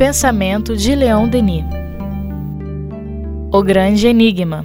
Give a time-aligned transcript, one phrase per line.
[0.00, 1.62] pensamento de Leon Denis.
[3.52, 4.64] O Grande Enigma.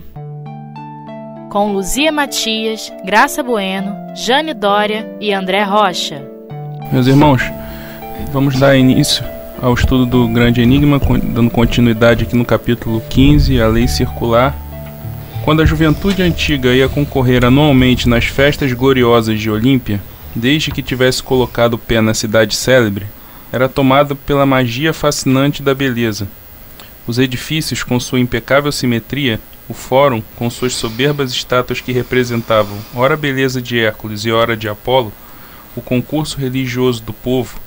[1.49, 6.25] Com Luzia Matias, Graça Bueno, Jane Dória e André Rocha.
[6.89, 7.41] Meus irmãos,
[8.31, 9.25] vamos dar início
[9.61, 14.55] ao estudo do Grande Enigma, dando continuidade aqui no capítulo 15, a Lei Circular.
[15.43, 19.99] Quando a juventude antiga ia concorrer anualmente nas festas gloriosas de Olímpia,
[20.33, 23.05] desde que tivesse colocado o pé na cidade célebre,
[23.51, 26.27] era tomada pela magia fascinante da beleza.
[27.07, 33.15] Os edifícios, com sua impecável simetria, o fórum, com suas soberbas estátuas que representavam ora
[33.15, 35.11] a beleza de Hércules e ora de Apolo,
[35.75, 37.59] o concurso religioso do povo,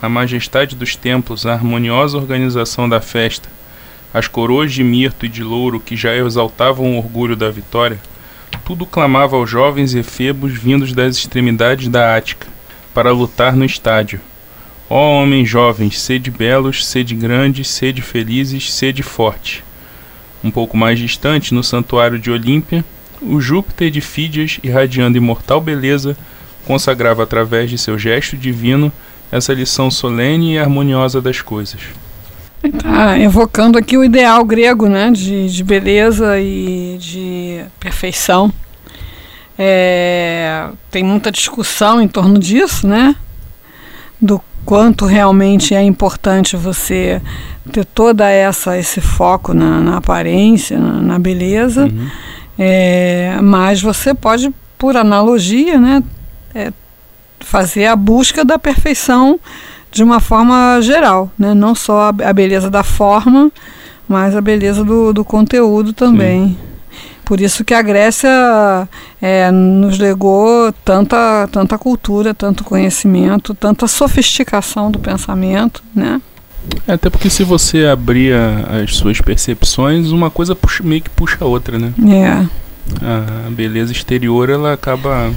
[0.00, 3.48] a majestade dos templos, a harmoniosa organização da festa,
[4.12, 7.98] as coroas de mirto e de louro que já exaltavam o orgulho da vitória,
[8.64, 12.46] tudo clamava aos jovens efebos vindos das extremidades da Ática,
[12.92, 14.20] para lutar no estádio.
[14.88, 19.64] Ó homens jovens, sede belos, sede grandes, sede felizes, sede forte.
[20.44, 22.84] Um pouco mais distante, no santuário de Olímpia,
[23.20, 26.16] o Júpiter de Fídias, irradiando imortal beleza,
[26.64, 28.92] consagrava através de seu gesto divino
[29.30, 31.80] essa lição solene e harmoniosa das coisas.
[32.82, 38.52] Tá evocando aqui o ideal grego, né, de, de beleza e de perfeição.
[39.58, 43.16] É, tem muita discussão em torno disso, né,
[44.20, 47.22] do quanto realmente é importante você
[47.72, 52.08] ter toda essa esse foco na, na aparência, na, na beleza, uhum.
[52.58, 56.02] é, mas você pode, por analogia, né,
[56.52, 56.72] é,
[57.40, 59.38] fazer a busca da perfeição
[59.90, 61.54] de uma forma geral, né?
[61.54, 63.50] não só a, beleza da forma,
[64.08, 66.48] mas a beleza do, do conteúdo também.
[66.48, 66.58] Sim.
[67.26, 68.88] Por isso que a Grécia
[69.20, 76.22] é, nos legou tanta, tanta cultura, tanto conhecimento, tanta sofisticação do pensamento, né?
[76.86, 81.38] É, até porque se você abrir as suas percepções, uma coisa puxa, meio que puxa
[81.40, 81.92] a outra, né?
[82.08, 82.46] É.
[83.04, 85.32] A beleza exterior, ela acaba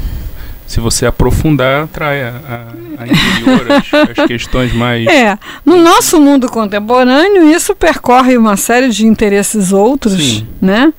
[0.67, 5.07] se você aprofundar, atrai a, a, a interior, as, as, questões mais.
[5.07, 5.35] É,
[5.65, 10.47] no nosso mundo contemporâneo, isso percorre uma série de interesses outros, Sim.
[10.61, 10.93] né?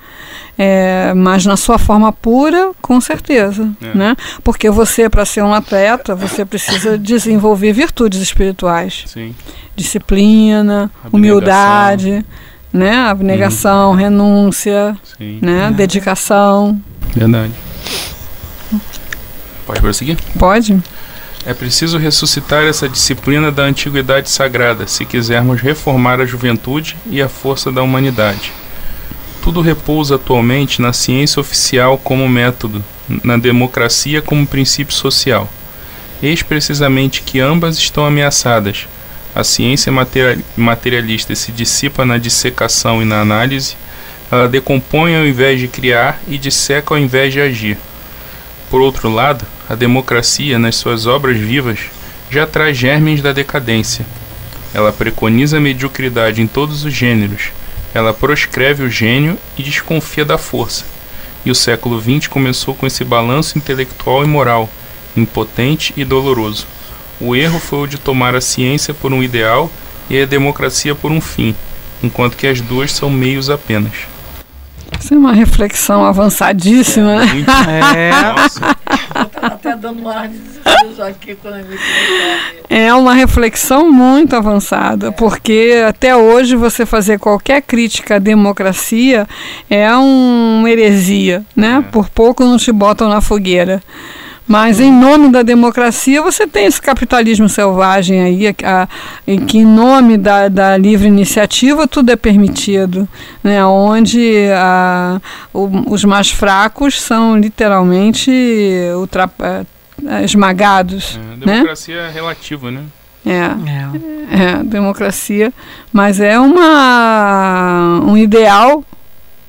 [0.63, 3.97] É, mas na sua forma pura, com certeza, é.
[3.97, 4.17] né?
[4.45, 9.35] Porque você, para ser um atleta, você precisa desenvolver virtudes espirituais, Sim.
[9.75, 11.11] disciplina, Abnegação.
[11.13, 12.27] humildade,
[12.71, 12.95] né?
[13.09, 13.95] Abnegação, hum.
[13.95, 15.39] renúncia, Sim.
[15.41, 15.69] né?
[15.69, 15.71] É.
[15.71, 16.79] Dedicação.
[17.17, 17.55] Verdade.
[19.65, 20.19] Pode prosseguir?
[20.39, 20.79] Pode.
[21.47, 27.31] É preciso ressuscitar essa disciplina da antiguidade sagrada, se quisermos reformar a juventude e a
[27.31, 28.53] força da humanidade.
[29.43, 32.85] Tudo repousa atualmente na ciência oficial como método,
[33.25, 35.51] na democracia como princípio social.
[36.23, 38.87] Eis precisamente que ambas estão ameaçadas.
[39.35, 39.93] A ciência
[40.57, 43.77] materialista se dissipa na dissecação e na análise,
[44.31, 47.79] ela decompõe ao invés de criar e disseca ao invés de agir.
[48.69, 51.81] Por outro lado, a democracia, nas suas obras vivas,
[52.31, 54.07] já traz germes da decadência.
[54.73, 57.51] Ela preconiza a mediocridade em todos os gêneros,
[57.95, 60.85] ela proscreve o gênio e desconfia da força.
[61.45, 64.69] E o século XX começou com esse balanço intelectual e moral,
[65.17, 66.67] impotente e doloroso.
[67.21, 69.71] O erro foi o de tomar a ciência por um ideal
[70.09, 71.55] e a democracia por um fim,
[72.03, 73.93] enquanto que as duas são meios apenas.
[75.01, 77.21] Isso é uma reflexão avançadíssima.
[77.97, 78.11] É.
[78.11, 78.77] Nossa.
[79.43, 81.65] até dando uma ar de aqui quando eu
[82.69, 85.11] É uma reflexão muito avançada, é.
[85.11, 89.27] porque até hoje você fazer qualquer crítica à democracia
[89.69, 91.83] é uma heresia, né?
[91.87, 91.91] É.
[91.91, 93.83] Por pouco não te botam na fogueira.
[94.51, 98.89] Mas em nome da democracia você tem esse capitalismo selvagem aí, a, a,
[99.25, 103.09] em que em nome da, da livre iniciativa tudo é permitido,
[103.45, 103.65] né?
[103.65, 105.21] onde a,
[105.55, 108.33] o, os mais fracos são literalmente
[108.97, 109.31] ultra,
[110.05, 111.17] é, esmagados.
[111.33, 112.11] É, democracia né?
[112.13, 112.83] relativa, né?
[113.25, 115.53] É, é, é, democracia,
[115.93, 118.85] mas é uma um ideal,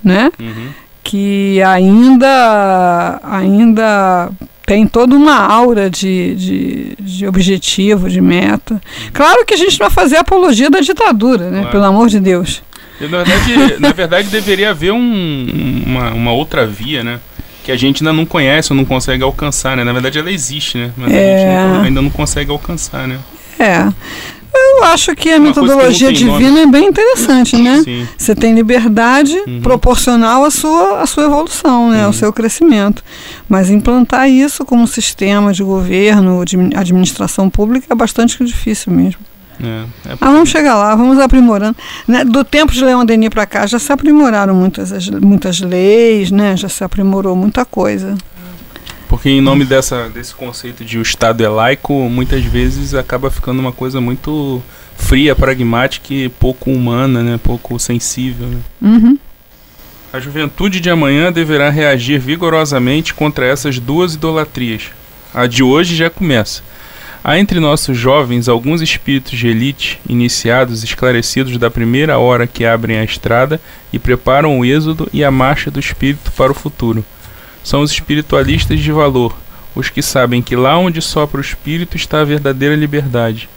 [0.03, 0.31] né?
[0.39, 0.80] Uhum.
[1.03, 4.29] Que ainda ainda
[4.65, 8.81] tem toda uma aura de, de, de, objetivo, de meta.
[9.11, 11.59] Claro que a gente não vai fazer apologia da ditadura, né?
[11.59, 11.71] Claro.
[11.71, 12.63] Pelo amor de Deus.
[12.99, 17.19] Na verdade, na verdade deveria haver um, uma, uma outra via, né?
[17.63, 19.83] Que a gente ainda não conhece ou não consegue alcançar, né?
[19.83, 20.91] Na verdade ela existe, né?
[20.95, 21.57] Mas é...
[21.57, 23.17] a gente ainda não consegue alcançar, né?
[23.59, 23.89] É.
[24.53, 26.59] Eu acho que a Uma metodologia que divina nome.
[26.61, 27.81] é bem interessante, né?
[27.83, 28.07] Sim.
[28.17, 29.61] Você tem liberdade uhum.
[29.61, 31.99] proporcional à sua, à sua evolução, né?
[32.01, 32.05] Uhum.
[32.07, 33.03] ao seu crescimento.
[33.47, 39.21] Mas implantar isso como sistema de governo, de administração pública, é bastante difícil mesmo.
[39.63, 41.75] É, é Ah, vamos chegar lá, vamos aprimorando.
[42.07, 46.31] Né, Do tempo de Leão Denis para cá já se aprimoraram muitas, as- muitas leis,
[46.31, 46.57] né?
[46.57, 48.15] já se aprimorou muita coisa.
[49.11, 53.59] Porque em nome dessa, desse conceito de o Estado é laico, muitas vezes acaba ficando
[53.59, 54.63] uma coisa muito
[54.95, 57.37] fria, pragmática e pouco humana, né?
[57.43, 58.47] Pouco sensível.
[58.47, 58.59] Né?
[58.81, 59.19] Uhum.
[60.13, 64.83] A juventude de amanhã deverá reagir vigorosamente contra essas duas idolatrias.
[65.33, 66.63] A de hoje já começa.
[67.21, 72.97] Há entre nossos jovens alguns espíritos de elite, iniciados, esclarecidos da primeira hora que abrem
[72.97, 73.59] a estrada
[73.91, 77.03] e preparam o êxodo e a marcha do espírito para o futuro.
[77.63, 79.35] São os espiritualistas de valor,
[79.75, 83.47] os que sabem que lá onde sopra o espírito está a verdadeira liberdade.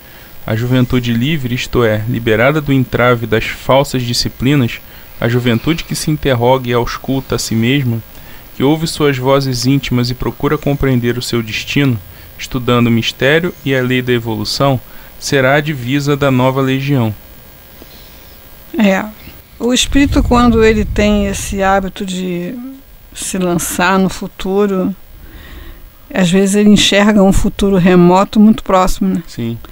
[0.46, 4.80] A juventude livre, isto é, liberada do entrave das falsas disciplinas,
[5.20, 8.02] a juventude que se interroga e ausculta a si mesma,
[8.56, 11.98] que ouve suas vozes íntimas e procura compreender o seu destino,
[12.38, 14.78] estudando o mistério e a lei da evolução,
[15.18, 17.14] será a divisa da nova legião.
[18.78, 19.04] É.
[19.58, 22.54] O espírito, quando ele tem esse hábito de
[23.14, 24.94] se lançar no futuro,
[26.12, 29.22] às vezes ele enxerga um futuro remoto muito próximo, né?
[29.26, 29.58] Sim.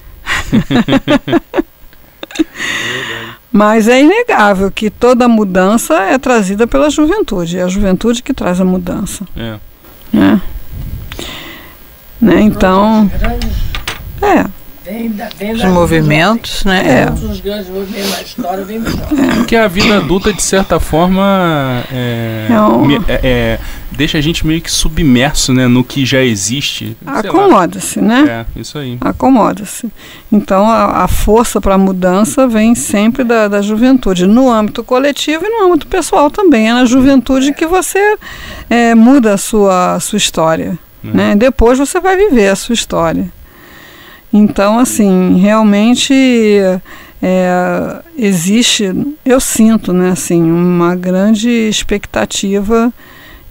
[3.53, 7.59] Mas é inegável que toda mudança é trazida pela juventude.
[7.59, 9.27] É a juventude que traz a mudança.
[9.37, 9.59] É.
[10.11, 10.41] Né?
[12.19, 12.41] Né?
[12.41, 13.11] Então,
[14.23, 14.47] é.
[14.85, 16.83] Vem da, vem Os da- movimentos, né?
[17.03, 17.07] É.
[17.07, 18.91] Todos os grandes movimentos na história vêm de
[19.37, 23.59] Porque a vida adulta, de certa forma, é, É me- é- é,
[23.93, 26.97] deixa a gente meio que submerso né, no que já existe.
[27.07, 28.47] Acomoda-se, né?
[28.57, 28.97] É, isso aí.
[29.01, 29.89] Acomoda-se.
[30.31, 35.45] Então, a, a força para a mudança vem sempre da, da juventude, no âmbito coletivo
[35.45, 36.69] e no âmbito pessoal também.
[36.71, 38.17] É na juventude que você
[38.69, 40.79] é, muda a sua, a sua história.
[41.05, 41.35] né?
[41.37, 43.27] Depois você vai viver a sua história.
[44.33, 46.13] Então, assim, realmente
[47.23, 48.93] é, existe,
[49.25, 52.93] eu sinto, né, assim, uma grande expectativa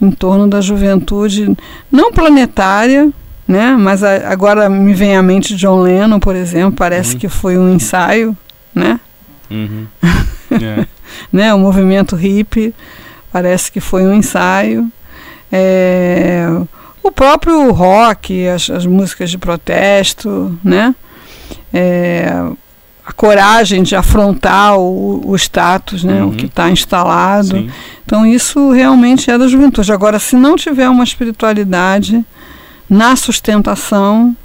[0.01, 1.55] em torno da juventude,
[1.91, 3.09] não planetária,
[3.47, 7.19] né, mas a- agora me vem à mente John Lennon, por exemplo, parece Uhum.
[7.19, 8.35] que foi um ensaio,
[8.73, 8.99] né,
[9.49, 9.85] Uhum.
[10.51, 10.85] É.
[11.31, 12.73] né, o movimento hippie
[13.31, 14.91] parece que foi um ensaio.
[15.51, 16.47] É,
[17.03, 20.93] o próprio rock, as, as músicas de protesto, né?
[21.73, 22.31] É,
[23.05, 26.21] a coragem de afrontar o, o status, né?
[26.21, 26.29] Uhum.
[26.29, 27.47] o que está instalado.
[27.57, 27.69] Sim.
[28.05, 29.91] Então isso realmente é da juventude.
[29.91, 32.23] Agora, se não tiver uma espiritualidade
[32.89, 34.35] na sustentação,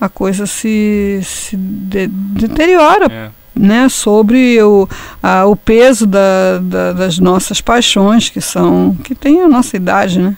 [0.00, 3.28] a coisa se, se de- deteriora É.
[3.54, 4.88] né, sobre o,
[5.22, 10.18] a, o peso da, da- das nossas paixões, que são que tem a nossa idade,
[10.18, 10.36] né?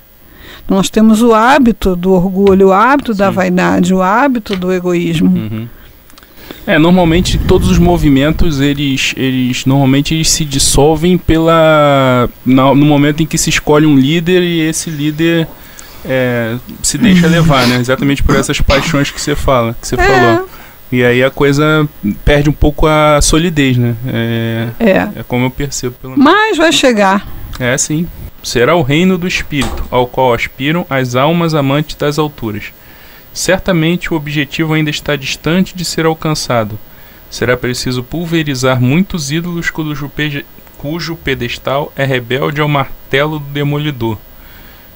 [0.69, 3.35] Nós temos o hábito do orgulho, o hábito da Sim.
[3.35, 5.29] vaidade, o hábito do egoísmo.
[5.29, 5.69] Uhum.
[6.67, 13.27] É, normalmente todos os movimentos, eles, eles normalmente eles se dissolvem pela no momento em
[13.27, 15.47] que se escolhe um líder e esse líder
[16.05, 17.77] é, se deixa levar, né?
[17.77, 20.49] Exatamente por essas paixões que você fala, que você falou.
[20.91, 21.89] E aí a coisa
[22.25, 23.95] perde um pouco a solidez, né?
[24.07, 25.09] É, É, é.
[25.17, 26.25] é como eu percebo pelo menos.
[26.25, 27.27] Mas vai chegar.
[27.59, 28.07] É sim.
[28.47, 32.73] Será o reino do espírito, ao qual aspiram as almas amantes das alturas.
[33.35, 36.79] Certamente o objetivo ainda está distante de ser alcançado.
[37.29, 44.17] Será preciso pulverizar muitos ídolos cujo, pedestal é rebelde ao martelo do demolidor.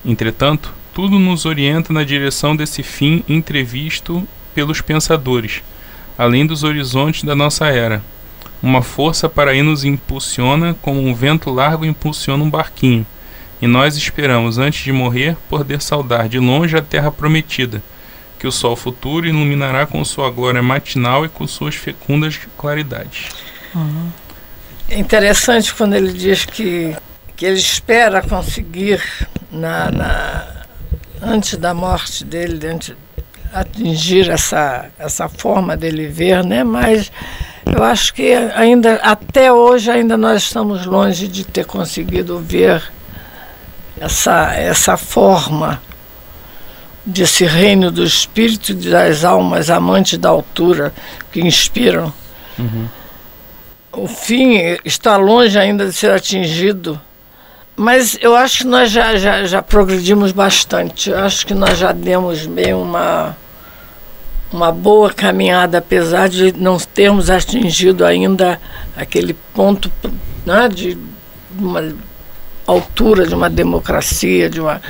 [0.07, 5.61] Entretanto, tudo nos orienta na direção desse fim entrevisto pelos pensadores,
[6.16, 8.00] além dos horizontes da nossa era.
[8.62, 13.04] Uma força para aí nos impulsiona como um vento largo impulsiona um barquinho.
[13.61, 17.83] E nós esperamos, antes de morrer, poder saudar de longe a terra prometida,
[18.38, 23.29] que o sol futuro iluminará com sua glória matinal e com suas fecundas claridades.
[24.88, 26.97] É interessante quando ele diz que,
[27.37, 29.02] que ele espera conseguir,
[29.52, 30.47] na, na-
[31.23, 32.95] antes da morte dele, antes,
[33.52, 36.64] atingir essa, essa forma dele ver, né?
[36.64, 37.12] mas
[37.67, 42.83] eu acho que ainda até hoje ainda nós estamos longe de ter conseguido ver
[44.00, 45.80] essa, essa forma
[47.07, 50.92] desse reino do espírito e das almas amantes da altura
[51.30, 52.12] que inspiram
[53.92, 57.00] o fim está longe ainda de ser atingido,
[57.76, 61.11] mas eu acho que nós já, já, já progredimos bastante.
[61.11, 63.37] Eu acho que nós já demos bem uma,
[64.52, 68.61] uma boa caminhada, apesar de não termos atingido ainda
[68.97, 69.90] aquele ponto
[70.45, 70.97] né, de
[71.59, 71.95] uma
[72.70, 74.80] altura de uma democracia, de uma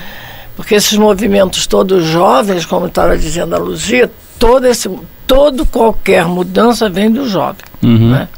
[0.57, 4.91] porque esses movimentos todos jovens, como estava dizendo a Luzia, todo esse,
[5.27, 7.65] todo qualquer mudança vem do jovem.
[7.83, 8.11] Uhum.
[8.11, 8.29] Né?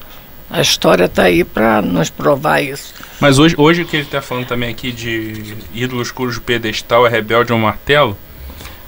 [0.49, 2.95] A história está aí para nos provar isso.
[3.19, 7.11] Mas hoje, hoje o que ele está falando também aqui de ídolos cujo pedestal é
[7.11, 8.17] rebelde ao martelo,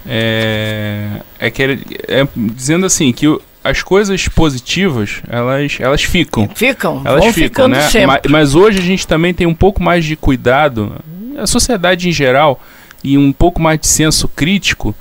[0.06, 1.08] é,
[1.38, 6.48] é que ele, é dizendo assim que o- as coisas positivas elas, elas ficam.
[6.54, 7.80] Ficam, Elas vão ficam, ficando né?
[7.88, 8.06] sempre.
[8.06, 10.92] Ma- Mas, hoje a gente também tem um pouco mais de cuidado,
[11.38, 12.60] a sociedade em geral,
[13.02, 14.94] e um pouco mais de senso crítico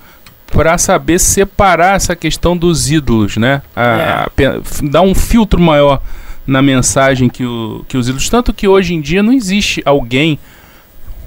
[0.48, 3.62] para saber separar essa questão dos ídolos, né?
[3.76, 4.46] A- É.
[4.48, 6.02] a dar um filtro maior
[6.48, 8.30] na mensagem que, o, que os ídolos.
[8.30, 10.38] Tanto que hoje em dia não existe alguém,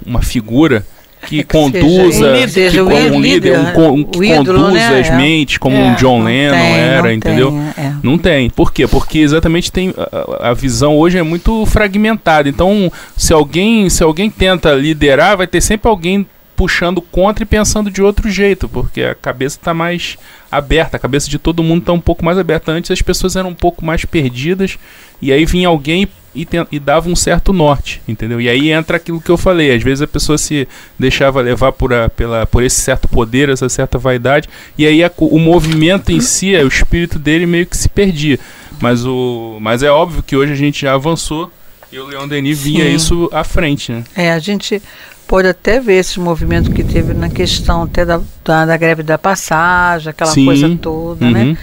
[0.04, 0.86] uma figura
[1.26, 4.90] que conduza, um líder, que, como um líder, líder, um, con- que o ídolo, conduza
[4.90, 5.00] né?
[5.00, 5.16] as É.
[5.16, 7.50] mentes, como É, um John Lennon tem, era, não entendeu?
[7.50, 7.92] tem, é.
[8.02, 8.50] Não tem.
[8.50, 8.86] Por quê?
[8.86, 9.92] Porque exatamente tem
[10.40, 12.48] a, a visão hoje é muito fragmentada.
[12.48, 16.26] Então, se alguém, se alguém tenta liderar, vai ter sempre alguém
[16.56, 20.16] puxando contra e pensando de outro jeito, porque a cabeça está mais
[20.50, 22.72] aberta, a cabeça de todo mundo está um pouco mais aberta.
[22.72, 24.78] Antes as pessoas eram um pouco mais perdidas
[25.20, 28.40] e aí vinha alguém e, e dava um certo norte, entendeu?
[28.40, 29.74] E aí entra aquilo que eu falei.
[29.74, 30.66] Às vezes a pessoa se
[30.98, 34.48] deixava levar por, a- pela, por esse certo poder, essa certa vaidade,
[34.78, 38.38] e aí a o movimento em si, o espírito dele meio que se perdia.
[38.80, 41.50] Mas, o, mas é óbvio que hoje a gente já avançou
[41.90, 42.94] e o Leon Denis vinha Sim.
[42.94, 44.04] isso à frente, né?
[44.14, 44.82] É, a gente
[45.26, 49.18] pode até ver esse movimento que teve na questão até da, da, da greve da
[49.18, 50.44] passagem, aquela Sim.
[50.44, 51.44] coisa toda, né?
[51.44, 51.56] Uhum.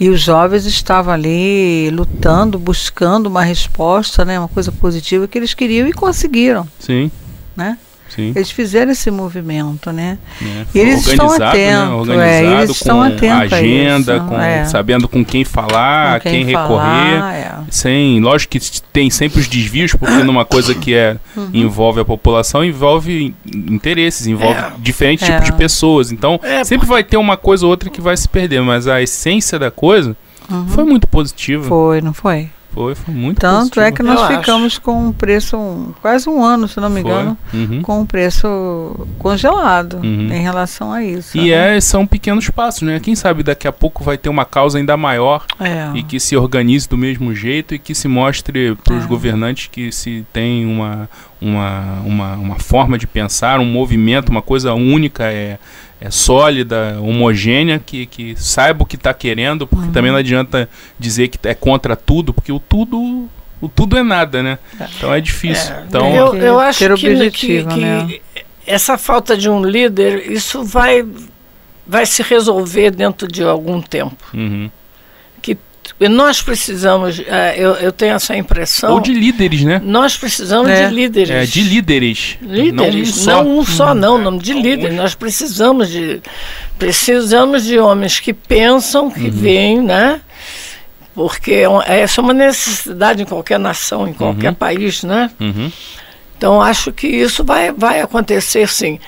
[0.00, 4.38] E os jovens estavam ali lutando, buscando uma resposta, né?
[4.38, 7.10] Uma coisa positiva que eles queriam e conseguiram, Sim,
[7.56, 7.78] né?
[8.14, 8.32] Sim.
[8.34, 10.18] Eles fizeram esse movimento, né?
[10.40, 10.66] né?
[10.74, 11.74] E eles estão Organizado, né?
[11.74, 14.64] atentos, é, Organizado eles com estão atentos a agenda, isso, com, é.
[14.66, 17.18] sabendo com quem falar, Com quem, recorrer.
[17.18, 17.54] falar, é.
[17.70, 21.50] Sem, lógico que tem sempre os desvios, porque numa coisa que é Uhum.
[21.52, 24.72] envolve a população, envolve interesses, envolve É.
[24.78, 25.32] diferentes É.
[25.32, 26.12] tipos de pessoas.
[26.12, 29.00] Então, É, sempre vai ter uma coisa ou outra que vai se perder, mas a
[29.02, 30.16] essência da coisa
[30.50, 30.66] Uhum.
[30.68, 31.64] foi muito positiva.
[31.64, 32.48] Foi, não foi?
[32.74, 34.20] Foi, foi muito Tanto é que positiva.
[34.22, 37.10] nós Eu ficamos com um preço, um- quase um ano, se não me Foi.
[37.10, 37.82] engano, Uhum.
[37.82, 40.32] com um preço congelado Uhum.
[40.32, 41.36] em relação a isso.
[41.38, 41.76] E né?
[41.76, 42.98] é, são pequenos passos, né?
[43.00, 45.90] Quem sabe daqui a pouco vai ter uma causa ainda maior É.
[45.94, 49.06] e que se organize do mesmo jeito e que se mostre para os É.
[49.06, 51.08] governantes que se tem uma,
[51.40, 55.58] uma, uma, uma forma de pensar, um movimento, uma coisa única, é,
[56.00, 59.92] é sólida, homogênea, que, que saiba o que está querendo, porque Uhum.
[59.92, 63.28] também não adianta dizer que é contra tudo, porque o tudo.
[63.60, 64.58] O tudo é nada, né?
[64.96, 65.72] Então é difícil.
[65.74, 68.18] É, então, eu, eu acho ter que, objetivo, que- que né?
[68.66, 71.06] essa falta de um líder, isso vai,
[71.86, 74.16] vai se resolver dentro de algum tempo.
[74.34, 74.70] uhum.
[76.08, 79.80] Nós precisamos, eh, eu, eu tenho essa impressão, Ou de líderes, né?
[79.84, 80.86] nós precisamos É.
[80.88, 81.30] de líderes.
[81.30, 82.38] É, de líderes.
[82.42, 83.86] Líderes, não não um um só.
[83.88, 84.94] só, não, não, de líderes.
[84.96, 86.20] Nós precisamos de
[86.78, 90.20] precisamos de homens que pensam, que veem, né?
[91.14, 94.54] Porque é uma- essa é uma necessidade em qualquer nação, em qualquer Uhum.
[94.54, 95.30] país, né?
[95.40, 95.70] Uhum.
[96.36, 98.98] Então acho que isso vai, vai acontecer sim.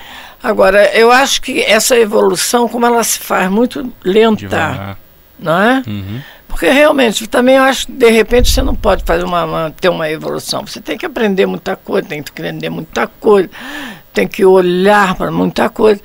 [0.41, 4.97] Agora, eu acho que essa evolução, como ela se faz muito lenta, Devagar.
[5.37, 5.83] não é?
[5.85, 6.21] Uhum.
[6.57, 9.89] Porque realmente, também eu acho que de repente você não pode fazer uma, uma- ter
[9.89, 10.65] uma evolução.
[10.65, 13.47] Você tem que aprender muita coisa, tem que aprender muita coisa,
[14.11, 16.01] tem que olhar para muita coisa.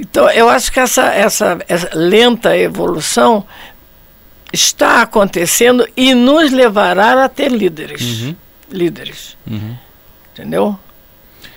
[0.00, 3.44] Então, eu acho que essa, essa, essa lenta evolução
[4.50, 8.22] está acontecendo e nos levará a ter líderes.
[8.22, 8.36] Uhum.
[8.70, 9.36] Líderes.
[9.46, 9.76] Uhum.
[10.32, 10.78] Entendeu?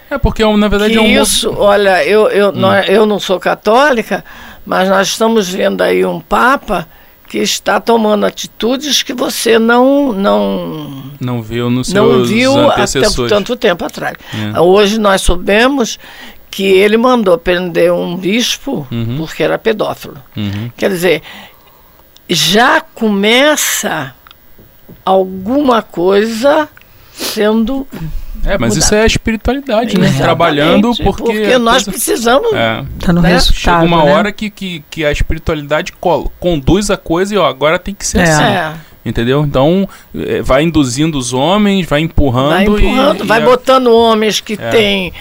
[0.10, 1.22] É porque, na verdade, que é um.
[1.24, 4.24] isso, olha, eu, eu, nós- eu não sou católica,
[4.65, 6.86] mas nós estamos vendo aí um Papa
[7.27, 13.31] que está tomando atitudes que você não não Não viu não seus viu há antecessores.
[13.31, 14.15] tanto tempo atrás.
[14.55, 14.60] É.
[14.60, 16.00] Hoje nós soubemos
[16.50, 19.17] que ele mandou prender um bispo Uhum.
[19.17, 20.17] porque era pedófilo.
[20.36, 20.72] Uhum.
[20.77, 21.22] Quer dizer,
[22.29, 24.15] já começa
[25.05, 26.67] alguma coisa
[27.13, 27.88] sendo
[28.48, 28.80] É, mas Mudar.
[28.86, 30.06] isso é a espiritualidade, né?
[30.08, 31.32] Exatamente, Trabalhando porque.
[31.54, 32.84] a nós coisa- precisamos É.
[33.00, 33.30] Tá no né?
[33.34, 33.58] resultado.
[33.82, 34.13] Chega uma né?
[34.13, 38.06] hora que, que, que a espiritualidade co- conduz a coisa e ó, agora tem que
[38.06, 38.24] ser É.
[38.24, 38.44] assim.
[38.44, 38.74] É,
[39.06, 39.44] Entendeu?
[39.46, 42.50] Então, eh, vai induzindo os homens, vai empurrando.
[42.50, 44.70] vai empurrando, e, vai e botando homens que É.
[44.70, 45.13] têm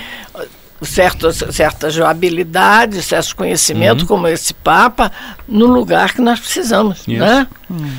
[0.82, 4.08] certas, certas habilidades, certos conhecimentos, Uhum.
[4.08, 5.10] como esse Papa,
[5.48, 6.98] no lugar que nós precisamos.
[7.00, 7.18] Isso.
[7.20, 7.46] Né?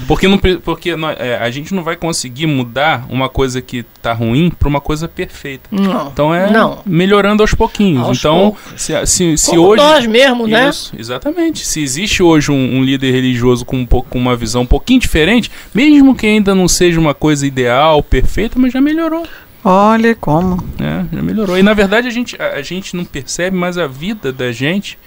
[0.08, 4.14] Porque, não, porque nó- é, a gente não vai conseguir mudar uma coisa que tá
[4.14, 5.68] ruim para uma coisa perfeita.
[5.72, 6.08] Não.
[6.08, 6.80] Então é Não.
[6.86, 8.06] melhorando aos pouquinhos.
[8.06, 8.82] Aos então, poucos.
[8.82, 9.84] se, se, se Como hoje.
[9.84, 10.70] nós mesmos, né?
[10.70, 11.66] Isso, exatamente.
[11.66, 15.00] Se existe hoje um, um líder religioso com, um pouco, com uma visão um pouquinho
[15.02, 19.26] diferente, mesmo que ainda não seja uma coisa ideal, perfeita, mas já melhorou.
[19.64, 20.64] Olha como.
[20.80, 21.08] né?
[21.12, 21.58] Já melhorou.
[21.58, 24.98] E na verdade a gente, a, a gente não percebe, mas a vida da gente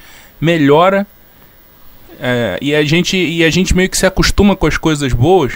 [0.40, 1.06] melhora
[2.20, 5.54] é, e, a gente, e a gente meio que se acostuma com as coisas boas.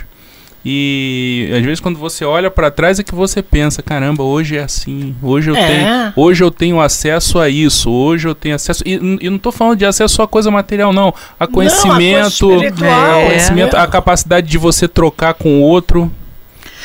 [0.67, 4.63] E às vezes quando você olha para trás é que você pensa, caramba, hoje é
[4.63, 5.67] assim, hoje eu É.
[5.67, 9.53] tenho, hoje eu tenho acesso a isso, hoje eu tenho acesso e, e não tô
[9.53, 13.79] falando de acesso só a coisa material não, a conhecimento, coisa espiritual, é, conhecimento, é.
[13.79, 16.11] a capacidade de você trocar com o outro,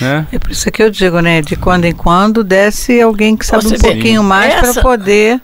[0.02, 0.28] né?
[0.32, 1.42] É por isso que eu digo, né?
[1.42, 4.82] De quando em quando desce alguém que sabe Você um vê, pouquinho mais essa- para
[4.82, 5.42] poder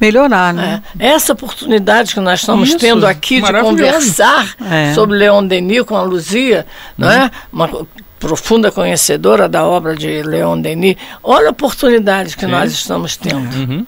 [0.00, 0.82] melhorar, né?
[0.98, 4.92] É, Essa oportunidade que nós estamos Isso, tendo aqui de conversar É.
[4.94, 6.66] sobre Leon Denis com a Luzia,
[6.98, 7.30] não é?
[7.52, 7.86] Uma co-
[8.18, 10.96] profunda conhecedora da obra de Leon Denis.
[11.22, 12.50] Olha a oportunidade que Sim.
[12.52, 13.54] nós estamos tendo.
[13.56, 13.86] Uhum.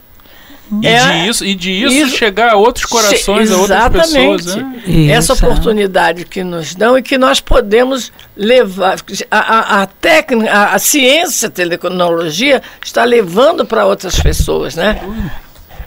[0.83, 4.45] E, É, de isso, e de isso, isso- chegar a outros corações, a outras Exatamente.
[4.45, 4.57] pessoas.
[4.57, 4.83] né?
[5.11, 5.49] Essa Isso, é.
[5.49, 8.97] oportunidade que nos dão e que nós podemos levar.
[9.31, 15.01] A, a, a técnica, a, a ciência, a tecnologia está levando para outras pessoas, né?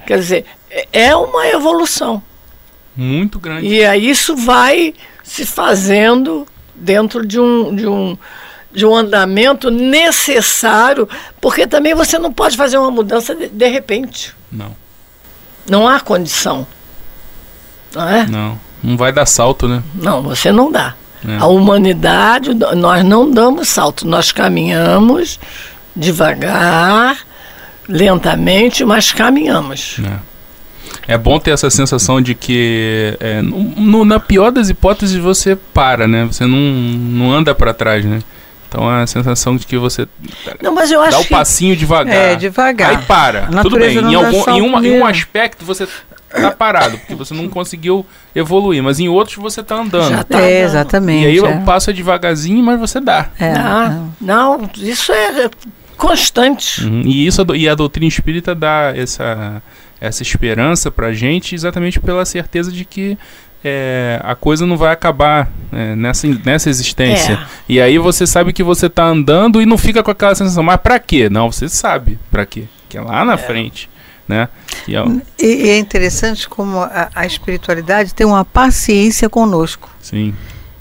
[0.05, 2.21] Quer dizer, é- é uma evolução.
[2.95, 3.67] Muito grande.
[3.67, 8.17] E aí isso vai se fazendo dentro de um, de um,
[8.77, 11.09] de um andamento necessário,
[11.41, 14.35] porque também você não pode fazer uma mudança de, de repente.
[14.51, 14.71] Não,
[15.67, 16.65] Não há condição.
[17.95, 18.27] Não é?
[18.27, 18.59] não.
[18.83, 19.81] Não vai dar salto, né?
[19.95, 20.93] Não, você não dá.
[21.27, 21.37] É.
[21.37, 25.39] A humanidade, nós não damos salto, nós caminhamos
[25.95, 27.17] devagar,
[27.89, 29.99] lentamente, mas caminhamos.
[31.07, 35.55] É bom ter essa sensação de que, é, no- no- na pior das hipóteses, você
[35.55, 36.25] para, né?
[36.25, 38.19] Você não, não anda pra trás, né?
[38.67, 40.07] Então é a sensação de que você
[40.61, 42.15] Não, mas eu dá o que passinho devagar.
[42.15, 42.89] É, devagar.
[42.91, 43.47] Aí para.
[43.61, 43.97] Tudo bem.
[43.97, 45.87] Em, não algum, em, uma- em um aspecto você
[46.29, 48.05] tá parado, porque você não conseguiu
[48.35, 48.83] evoluir.
[48.83, 50.09] Mas em outros você tá andando.
[50.09, 50.69] Já tá É, dando.
[50.71, 51.23] exatamente.
[51.23, 51.41] E aí é.
[51.57, 53.29] o passo é devagarzinho, mas você dá.
[53.39, 54.01] É, Dá.
[54.19, 55.49] Não, isso é
[55.95, 56.83] constante.
[56.85, 57.01] Uhum.
[57.05, 59.61] E isso e a doutrina espírita dá essa,
[59.99, 63.17] essa esperança pra gente exatamente pela certeza de que
[63.63, 67.33] é, a coisa não vai acabar é, nessa, nessa existência.
[67.33, 67.47] É.
[67.67, 70.77] E aí você sabe que você tá andando e não fica com aquela sensação, mas
[70.77, 71.29] pra quê?
[71.29, 72.65] Não, você sabe pra quê.
[72.87, 73.89] Que é lá na frente,
[74.27, 74.47] né?
[74.87, 75.03] E é,
[75.39, 79.89] E, e é interessante como a, a espiritualidade tem uma paciência conosco.
[80.01, 80.33] sim,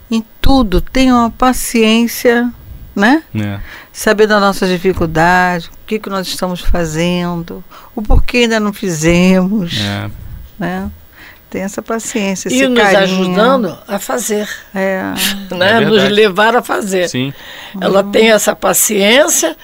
[0.08, 2.48] Em tudo, tem uma paciência,
[2.94, 3.24] né?
[3.34, 3.60] né?
[3.92, 9.76] Saber das nossas dificuldades, o que, que nós estamos fazendo, o porquê ainda não fizemos,
[9.80, 10.10] É,
[10.58, 10.88] né?
[11.48, 13.00] Tem essa paciência, esse E nos carinho.
[13.02, 15.02] ajudando a fazer, É,
[15.54, 15.80] né?
[15.80, 16.14] nos verdade.
[16.14, 17.08] levar a fazer.
[17.08, 17.32] sim.
[17.80, 19.56] Ela tem essa paciência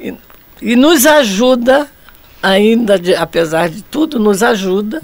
[0.00, 0.14] e,
[0.62, 1.86] e nos ajuda,
[2.42, 5.02] ainda, de- apesar de tudo, nos ajuda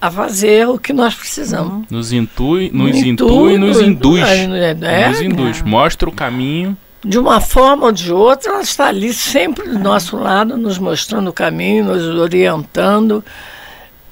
[0.00, 1.86] a fazer o que nós precisamos.
[1.90, 3.88] Nos intui, nos intui e nos tudo.
[3.88, 4.22] induz.
[4.82, 5.62] É, nos induz.
[5.62, 6.76] Mostra o caminho.
[7.04, 11.28] De uma forma ou de outra, ela está ali sempre do nosso lado, nos mostrando
[11.28, 13.24] o caminho, nos orientando.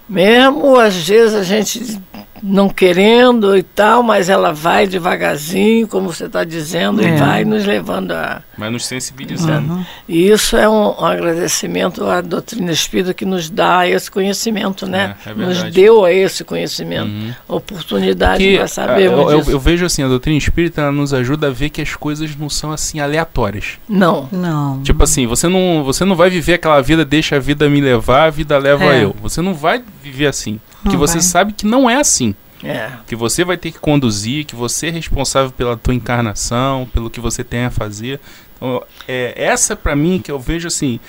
[0.09, 2.01] Mesmo às vezes a gente
[2.47, 7.09] não querendo e tal, mas ela vai devagarzinho, como você está dizendo, É.
[7.15, 8.43] e vai nos levando a.
[8.59, 9.73] Vai nos sensibilizando.
[9.73, 9.85] Uhum.
[10.07, 15.17] E isso é um, um agradecimento à doutrina espírita que nos dá esse conhecimento, né?
[15.27, 17.33] É, é nos deu a esse conhecimento, Uhum.
[17.49, 21.47] oportunidade, Que, nós sabemos eu, eu, eu vejo assim, a doutrina espírita ela nos ajuda
[21.49, 23.79] a ver que as coisas não são assim aleatórias.
[23.89, 24.29] Não.
[24.31, 24.83] não.
[24.83, 28.27] Tipo assim, você não, você não vai viver aquela vida, deixa a vida me levar,
[28.27, 29.05] a vida leva É.
[29.05, 29.17] eu.
[29.23, 30.61] Você não vai viver assim.
[30.85, 31.23] Porque Não você vai.
[31.23, 32.35] sabe que não é assim.
[32.63, 32.91] É.
[33.07, 37.21] Que você vai ter que conduzir, que você é responsável pela tua encarnação, pelo que
[37.21, 38.21] você tem a fazer.
[38.57, 41.01] Então, é, essa pra mim que eu vejo assim,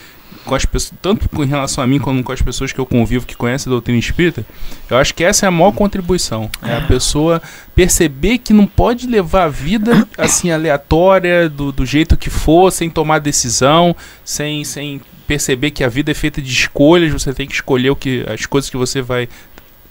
[0.43, 3.25] com as pessoas, tanto com relação a mim como com as pessoas que eu convivo
[3.25, 4.45] que conhecem a doutrina espírita,
[4.89, 6.49] eu acho que essa é a maior contribuição.
[6.61, 7.41] É a pessoa
[7.73, 12.89] perceber que não pode levar a vida assim aleatória, do, do jeito que for, sem
[12.89, 17.53] tomar decisão, sem, sem perceber que a vida é feita de escolhas, você tem que
[17.53, 19.27] escolher o que, as coisas que você vai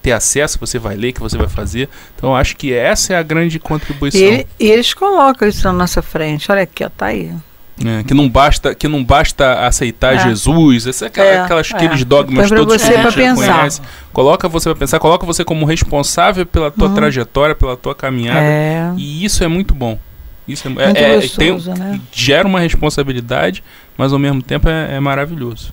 [0.05, 1.89] ter acesso, que você vai ler, que você vai fazer.
[2.15, 4.21] Então eu acho que essa é a grande E, contribuição.
[4.21, 6.53] ele- e eles colocam isso na nossa frente.
[6.53, 7.33] Olha aqui, ó, tá aí.
[7.77, 8.05] né?
[8.07, 10.19] que não basta que não basta aceitar É.
[10.21, 11.75] Jesus, essa, aquela- É, aquelas, é.
[11.75, 13.57] aqueles dogmas pra todos você que a gente já pensar.
[13.59, 13.81] conhece.
[14.13, 16.95] Coloca você para pensar, coloca você como responsável pela tua Uhum.
[16.95, 18.39] trajetória, pela tua caminhada.
[18.41, 18.93] É.
[18.97, 19.99] E isso é muito bom.
[20.47, 22.01] Isso é, é- Muito é- gostoso, tem- né?
[22.13, 23.65] gera uma responsabilidade,
[23.99, 25.73] mas ao mesmo tempo é, é maravilhoso.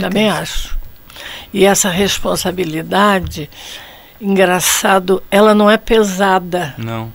[0.00, 0.77] Também acho.
[1.52, 3.48] E essa responsabilidade,
[4.20, 7.12] engraçado, ela não é pesada, Não,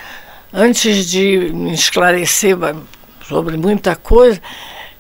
[0.53, 2.57] antes de me esclarecer
[3.27, 4.41] sobre muita coisa,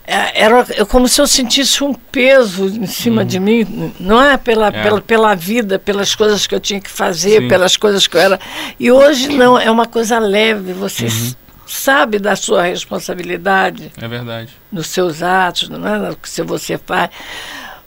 [0.06, 4.36] é, era é como se eu sentisse um peso em cima de mim, não é?
[4.36, 4.74] Pela, Uhum.
[4.76, 4.82] É.
[4.82, 7.48] Pela, pela vida, pelas coisas que eu tinha que fazer, Sim.
[7.48, 8.40] pelas coisas que eu era.
[8.80, 11.06] E hoje não, é uma coisa leve, você.
[11.06, 11.32] Uhum.
[11.66, 14.50] Sabe da sua responsabilidade É verdade.
[14.70, 15.98] nos seus atos, não é?
[15.98, 17.10] no que você faz,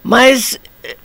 [0.04, 0.96] mas eh,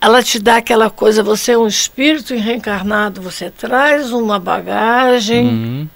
[0.00, 5.88] ela te dá aquela coisa, você é um espírito reencarnado, você traz uma bagagem, Uhum.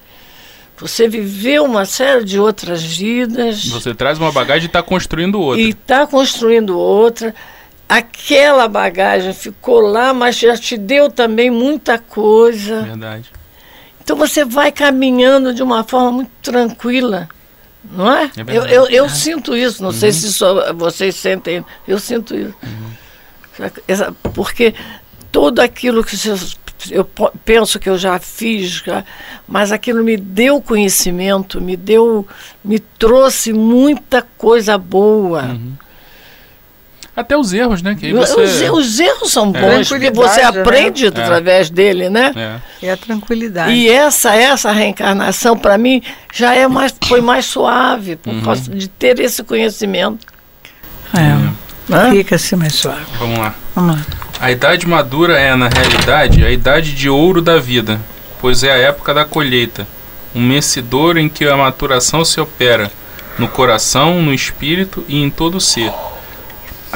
[0.77, 5.63] você viveu uma série de outras vidas Você traz uma bagagem e está construindo outra.
[5.63, 7.35] e está construindo outra.
[7.89, 12.83] Aquela bagagem ficou lá, mas já te deu também muita coisa.
[12.83, 13.31] Verdade.
[14.05, 17.27] Então você vai caminhando de uma forma muito tranquila,
[17.91, 18.25] não é?
[18.37, 22.55] É eu, eu, eu sinto isso, não sei se só vocês sentem, eu sinto isso.
[23.89, 24.75] Essa- Porque
[25.33, 26.17] tudo aquilo que
[26.91, 27.09] eu,
[27.45, 28.83] penso que eu já fiz,
[29.49, 32.27] mas aquilo me deu conhecimento, me deu,
[32.65, 35.45] me trouxe muita coisa boa.
[35.45, 35.73] Uhum.
[37.17, 37.95] Até os erros, né?
[37.99, 38.69] Que aí Os- você...
[38.71, 39.61] Os, erros são É.
[39.61, 40.47] bons, porque você né?
[40.61, 41.09] aprende É.
[41.09, 42.33] através dele, né?
[42.83, 42.87] É.
[42.89, 43.73] É a tranquilidade.
[43.73, 48.43] E essa essa reencarnação para mim já é mais foi mais suave por Uhum.
[48.43, 50.27] causa de ter esse conhecimento.
[51.17, 51.53] É,
[51.89, 52.11] Né?
[52.11, 53.05] fica-se mais suave.
[53.19, 53.55] Vamos lá.
[53.77, 54.03] Vamos lá.
[54.41, 58.01] A idade madura é, na realidade, a idade de ouro da vida,
[58.41, 59.87] pois é a época da colheita,
[60.35, 62.91] um mecedor em que a maturação se opera
[63.39, 65.93] no coração, no espírito e em todo o ser.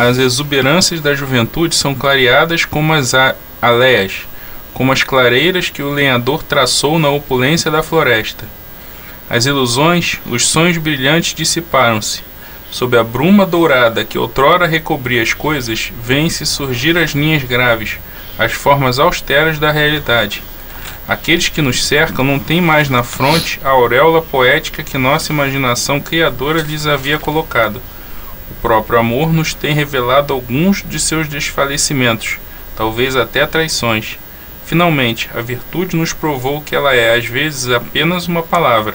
[0.01, 3.15] As exuberâncias da juventude são clareadas como as
[3.61, 4.29] aléias,
[4.73, 8.45] como as clareiras que o lenhador traçou na opulência da floresta.
[9.29, 12.23] As ilusões, os sonhos brilhantes dissiparam-se.
[12.71, 17.99] Sob a bruma dourada que outrora recobria as coisas, vêm-se surgir as linhas graves,
[18.39, 20.45] as formas austeras da realidade.
[21.09, 25.99] Aqueles que nos cercam não têm mais na fronte a auréola poética que nossa imaginação
[25.99, 27.83] criadora lhes havia colocado.
[28.51, 32.39] O próprio amor nos tem revelado alguns de seus desfalecimentos,
[32.77, 34.19] talvez até traições.
[34.65, 38.95] Finalmente, a virtude nos provou que ela é às vezes apenas uma palavra.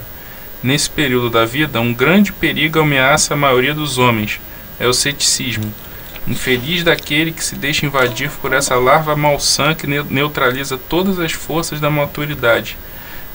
[0.62, 4.40] Nesse período da vida, um grande perigo ameaça a maioria dos homens:
[4.80, 5.74] é o ceticismo.
[6.28, 11.34] Infeliz daquele que se deixa invadir por essa larva malsã que neu- neutraliza todas as
[11.34, 12.78] forças da maturidade.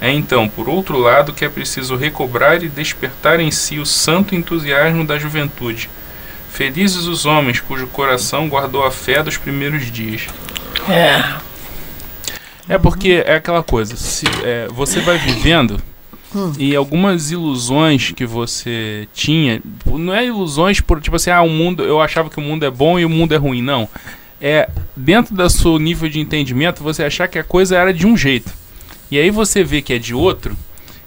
[0.01, 4.35] É então, por outro lado, que é preciso recobrar e despertar em si o santo
[4.35, 5.91] entusiasmo da juventude.
[6.51, 10.27] Felizes os homens cujo coração guardou a fé dos primeiros dias.
[10.89, 11.23] É.
[12.69, 15.81] É porque é aquela coisa, se, é, você vai vivendo
[16.59, 21.83] e algumas ilusões que você tinha, não é ilusões por tipo assim, ah, o mundo,
[21.83, 23.89] eu achava que o mundo é bom e o mundo é ruim, não.
[24.41, 28.17] É dentro do seu nível de entendimento você achar que a coisa era de um
[28.17, 28.53] jeito.
[29.11, 30.55] E aí você vê que é de outro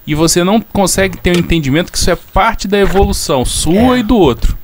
[0.08, 3.99] e você não consegue ter o entendimento que isso é parte da evolução sua É.
[3.99, 4.58] e do outro.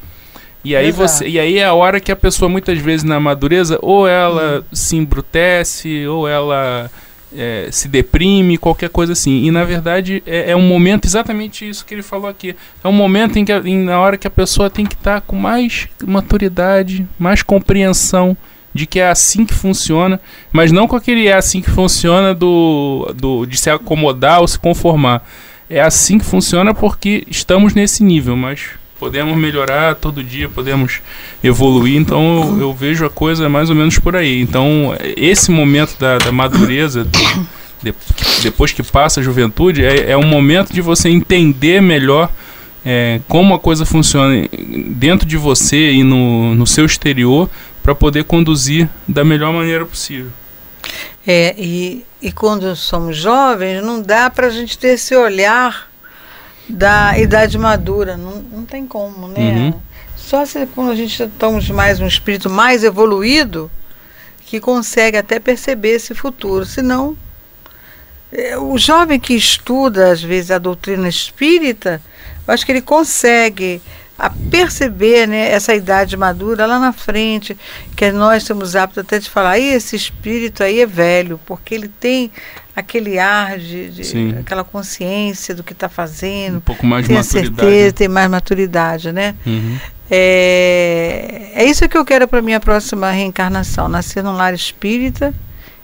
[0.68, 1.08] E aí Exato.
[1.08, 4.66] você, e aí é a hora que a pessoa muitas vezes na madureza ou ela
[4.74, 6.90] se embrutece ou ela
[7.36, 9.44] é, se deprime, qualquer coisa assim.
[9.46, 12.56] E na verdade é, é um momento exatamente isso que ele falou aqui.
[12.84, 15.22] É um momento em que a- em- na hora que a pessoa tem que estar
[15.22, 18.36] com mais maturidade, mais compreensão
[18.74, 20.20] de que é assim que funciona,
[20.52, 24.60] mas não com aquele é assim que funciona do, do de se acomodar ou se
[24.60, 25.28] conformar.
[25.70, 31.02] É assim que funciona porque estamos nesse nível, mas podemos melhorar todo dia, podemos
[31.44, 34.42] evoluir, então eu, eu vejo a coisa mais ou menos por aí.
[34.42, 37.94] Então, esse momento da, da madureza, de-
[38.42, 42.30] depois que passa a juventude, é, é um momento de você entender melhor
[42.86, 44.48] é, como a coisa funciona
[44.88, 47.50] dentro de você e no, no seu exterior
[47.84, 50.28] para poder conduzir da melhor maneira possível.
[51.26, 55.87] É, e, e quando somos jovens, não dá para a gente ter esse olhar
[56.68, 58.18] da idade madura.
[58.18, 59.40] Não, não tem como, né?
[59.40, 59.74] Uhum.
[60.16, 63.72] Só se quando a gente estamos mais um espírito mais evoluído
[64.46, 66.66] que consegue até perceber esse futuro.
[66.66, 67.18] Senão,
[68.32, 72.02] é, o jovem que estuda, às vezes, a doutrina espírita,
[72.48, 73.82] eu acho que ele consegue
[74.20, 77.56] a perceber né, essa idade madura lá na frente,
[77.96, 81.88] que nós temos hábito até de falar, "Ih, esse espírito aí é velho, porque ele
[81.88, 82.32] tem
[82.76, 87.18] aquele ar de, de- aquela consciência do que está Um fazendo, pouco mais de tem
[87.18, 87.56] a maturidade.
[87.62, 89.36] certeza, tem mais maturidade, né?
[89.46, 89.78] Uhum.
[90.10, 95.34] É, é isso que eu quero para minha próxima reencarnação, nascer num lar espírita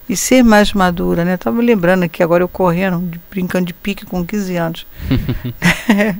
[0.08, 1.38] e ser mais madura, né?
[1.38, 4.88] Tava me lembrando aqui agora eu correndo, de- brincando de pique com 15 anos.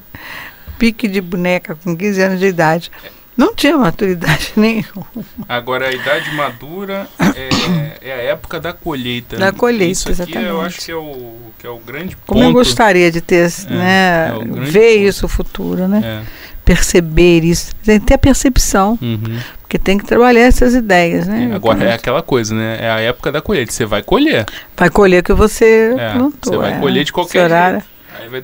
[0.84, 2.92] pique de boneca com 15 anos de idade.
[3.38, 5.08] Não tinha maturidade nenhuma.
[5.48, 9.38] Agora, a idade madura é, é a época da colheita.
[9.38, 10.66] Da colheita, Isso aqui eu exatamente.
[10.68, 12.50] acho que é o, que é o grande Como ponto.
[12.50, 15.08] eu gostaria de ter, né, é o grande ver ponto.
[15.08, 16.02] isso futuro, né?
[16.04, 16.22] É,
[16.66, 19.40] Perceber isso, tem que ter a percepção, uhum.
[19.62, 21.52] porque tem que trabalhar essas ideias, né?
[21.56, 22.78] Agora é aquela coisa, né?
[22.82, 23.72] É a época da colheita.
[23.72, 24.46] Você vai colher.
[24.78, 26.54] Vai colher o que você É, plantou.
[26.54, 26.80] você vai é.
[26.80, 27.82] colher de qualquer horário.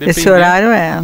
[0.08, 1.02] Esse horário é.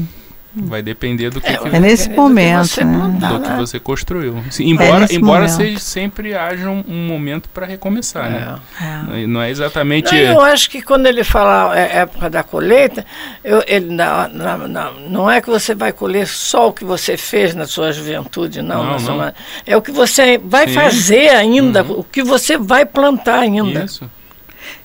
[0.56, 2.98] Vai depender do que, É, que- É nesse do que momento, você né?
[2.98, 3.58] plantar, do que né?
[3.58, 4.44] você construiu.
[4.50, 8.56] Sim, embora nesse embora seja, sempre haja um, um momento para recomeçar, né?
[8.82, 9.28] É.
[9.28, 10.12] Não é exatamente.
[10.14, 13.06] Não, eu acho que quando ele fala é, época da colheita,
[13.44, 17.18] eu- ele, na- na- na- não é que você vai colher só o que você
[17.18, 18.84] fez na sua juventude, não.
[18.84, 19.18] Não, sua não.
[19.18, 19.34] ma-
[19.66, 20.74] É o que você vai Sim.
[20.76, 22.00] fazer ainda, Uhum.
[22.00, 23.84] o que você vai plantar ainda.
[23.84, 24.10] Isso.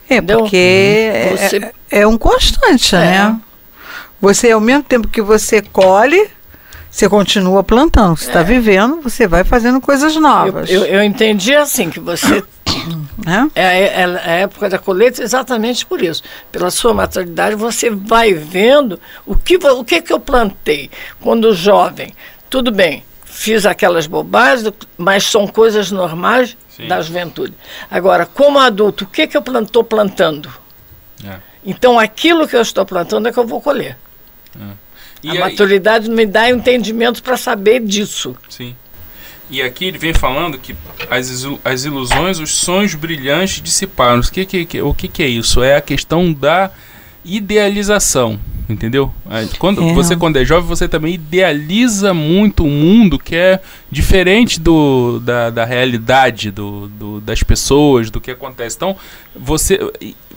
[0.09, 0.39] É, Entendeu?
[0.41, 1.57] porque é- Você-
[1.91, 2.99] é, é um constante, É.
[2.99, 3.41] né?
[4.21, 6.29] Você, ao mesmo tempo que você colhe,
[6.91, 8.17] você continua plantando.
[8.17, 10.71] Você está vivendo, você vai fazendo coisas Eu, novas.
[10.71, 12.43] eu, eu entendi assim, que você
[13.25, 13.51] né?
[13.55, 16.23] É, a- é a época da colheita exatamente por isso.
[16.53, 22.13] Pela sua maturidade, você vai vendo o que, o que, que eu plantei quando jovem.
[22.49, 26.89] Tudo bem, fiz aquelas bobagens, mas são coisas normais Sim.
[26.89, 27.55] da juventude.
[27.91, 30.51] Agora, como adulto, o que, que eu estou plantando?
[31.25, 31.37] É.
[31.65, 33.97] Então, aquilo que eu estou plantando é que eu vou colher.
[35.23, 38.35] E a aí- maturidade me dá entendimento para saber disso.
[38.49, 38.75] Sim.
[39.51, 40.77] E aqui ele vem falando que
[41.11, 44.21] as, as ilusões, os sonhos brilhantes dissiparam.
[44.21, 45.63] O que, que, que- o que, que é isso?
[45.63, 46.71] É a questão da
[47.25, 49.13] idealização, entendeu?
[49.27, 49.93] Ah, Quando, É.
[49.93, 53.61] Você, quando é jovem, você também idealiza muito o mundo que é
[53.91, 58.77] diferente do, da, da realidade do, do- das pessoas, do que acontece.
[58.77, 58.97] Então,
[59.35, 59.79] você,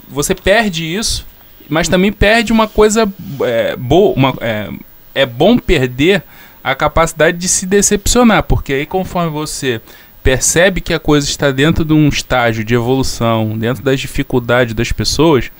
[0.08, 1.24] você perde isso,
[1.68, 3.10] mas também perde uma coisa
[3.42, 4.14] é, boa.
[4.14, 4.68] Uma, é,
[5.14, 6.22] é bom perder
[6.62, 9.80] a capacidade de se decepcionar, porque aí conforme você
[10.22, 14.90] percebe que a coisa está dentro de um estágio de evolução, dentro das dificuldades das
[14.90, 15.50] pessoas,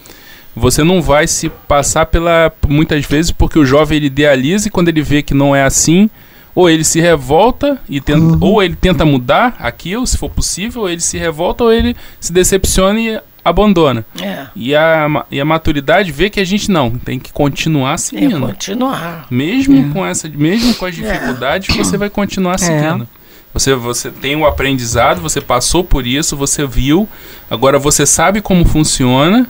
[0.56, 4.88] você não vai se passar pela muitas vezes porque o jovem ele idealiza e quando
[4.88, 6.08] ele vê que não é assim,
[6.54, 10.88] ou ele se revolta e tenta, ou ele tenta mudar aquilo, se for possível, ou
[10.88, 14.04] ele se revolta ou ele se decepciona e abandona.
[14.20, 17.98] É, E a, e a maturidade vê que a gente não, tem que continuar é
[17.98, 18.40] seguindo.
[18.40, 19.26] continuar.
[19.30, 23.06] Mesmo com essa, mesmo com as dificuldades, você vai continuar seguindo.
[23.52, 27.08] Você, você tem o aprendizado, você passou por isso, você viu,
[27.48, 29.46] agora você sabe como funciona,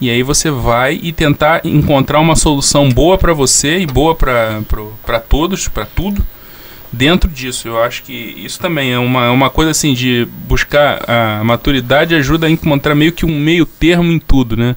[0.00, 5.20] e aí você vai e tentar encontrar uma solução boa para você e boa para
[5.28, 6.26] todos, para tudo,
[6.92, 7.68] dentro disso.
[7.68, 12.46] Eu acho que isso também é uma, uma coisa assim de buscar a maturidade ajuda
[12.46, 14.76] a encontrar meio que um meio termo em tudo, né?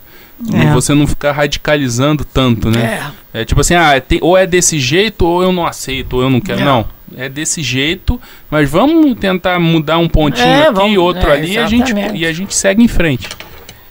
[0.53, 0.71] É.
[0.73, 3.09] Você não ficar radicalizando tanto, né?
[3.33, 3.41] É.
[3.41, 6.29] É tipo assim, ah, tem- ou é desse jeito ou eu não aceito, ou eu
[6.29, 6.59] não quero.
[6.59, 6.85] Não.
[7.11, 11.33] Não, é desse jeito, mas vamos tentar mudar um pontinho É, aqui vamos- outro é,
[11.33, 13.29] ali e a, gente, e a gente segue em frente.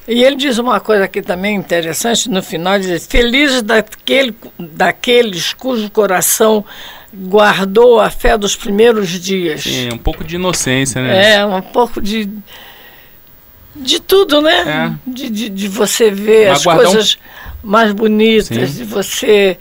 [0.07, 5.55] E ele diz uma coisa aqui também interessante no final, ele diz, felizes daquele, daqueles
[5.55, 6.63] cujo coração
[7.17, 9.63] guardou a fé dos primeiros dias.
[9.63, 11.35] Sim, um pouco de inocência, né?
[11.37, 12.29] É, um pouco de
[13.77, 14.97] de tudo, né?
[15.07, 17.19] De, de, de você ver Mas as guardar um- coisas
[17.63, 18.77] mais bonitas, Sim.
[18.79, 19.59] de você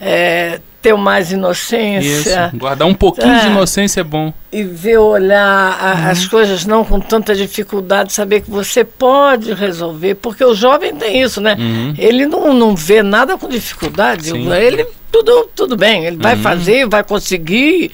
[0.00, 2.46] é, ter mais inocência.
[2.48, 2.56] Isso.
[2.58, 3.50] Guardar um pouquinho de É.
[3.50, 4.32] inocência é bom.
[4.52, 5.38] e ver olhar
[5.80, 10.94] a- as coisas não com tanta dificuldade, saber que você pode resolver, porque o jovem
[10.94, 11.56] tem isso, né?
[11.58, 11.94] Uhum.
[11.98, 14.52] Ele não, não vê nada com dificuldade, Sim.
[14.52, 16.42] ele tudo, tudo bem, ele vai Uhum.
[16.42, 17.92] fazer, vai conseguir.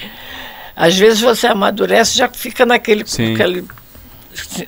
[0.75, 3.35] Às vezes você amadurece já fica naquele, Sim.
[3.35, 3.65] aquele,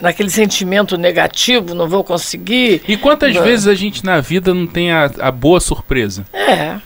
[0.03, 2.83] naquele sentimento negativo, não vou conseguir.
[2.87, 3.43] E quantas Vai.
[3.45, 6.27] vezes a gente na vida não tem a, a boa surpresa?
[6.35, 6.77] É,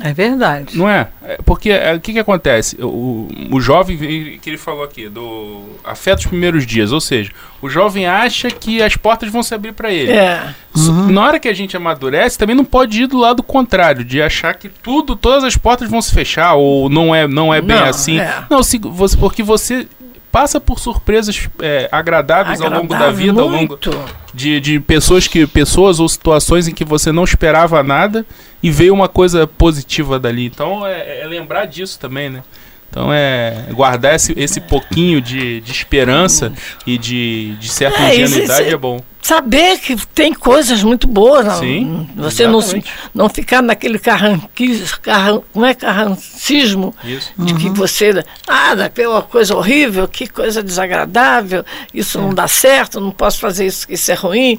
[0.00, 0.76] É verdade.
[0.78, 1.08] Não é?
[1.24, 2.76] É, Porque é, o que, que acontece?
[2.80, 3.96] O, o jovem,
[4.40, 7.30] que ele falou aqui, do afeto dos primeiros dias, ou seja,
[7.60, 10.12] o jovem acha que as portas vão se abrir para ele.
[10.12, 10.54] é.
[10.74, 14.22] So- Na hora que a gente amadurece, também não pode ir do lado contrário, de
[14.22, 17.76] achar que tudo, todas as portas vão se fechar, ou não é, não é bem
[17.76, 18.20] Não, assim.
[18.20, 18.44] é.
[18.48, 19.88] Não, se, você, porque você
[20.30, 23.90] passa por surpresas é, agradáveis ao longo da Agradável, vida, ao longo muito.
[24.32, 28.24] de, de pessoas que pessoas ou situações em que você não esperava nada
[28.62, 30.46] e veio uma coisa positiva dali.
[30.46, 32.42] Então é, é lembrar disso também, né?
[32.90, 36.52] Então é guardar esse, esse pouquinho de, de esperança
[36.86, 39.00] e de, de certa É, ingenuidade isso- é bom.
[39.20, 41.44] Saber que tem coisas muito boas.
[41.44, 42.90] Não, Sim, você não, exatamente.
[43.12, 47.32] não ficar naquele carranquis, carran, como é carrancismo Isso.
[47.36, 48.24] de que você.
[48.46, 53.66] Ah, é uma coisa horrível, que coisa desagradável, isso não dá certo, não posso fazer
[53.66, 54.58] isso, isso é ruim.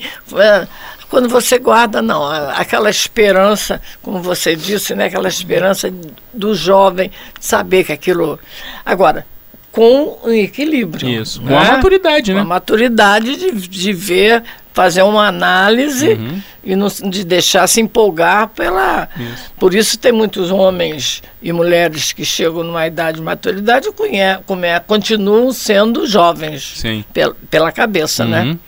[1.09, 5.91] Quando você guarda, não, aquela esperança, como você disse, né, aquela esperança
[6.33, 8.39] do jovem saber que aquilo.
[8.85, 9.25] Agora,
[9.71, 11.07] com um equilíbrio.
[11.21, 11.41] Isso.
[11.41, 11.57] Com né?
[11.57, 12.47] a maturidade, Com a né?
[12.47, 14.43] maturidade de, de ver,
[14.73, 16.41] fazer uma análise Uhum.
[16.63, 19.07] e não, de deixar se empolgar pela.
[19.17, 19.51] Isso.
[19.59, 24.37] Por isso tem muitos homens e mulheres que chegam numa idade de maturidade e conhe-
[24.45, 27.03] come- continuam sendo jovens Sim.
[27.13, 28.43] pel- pela cabeça, né?
[28.43, 28.59] Uhum.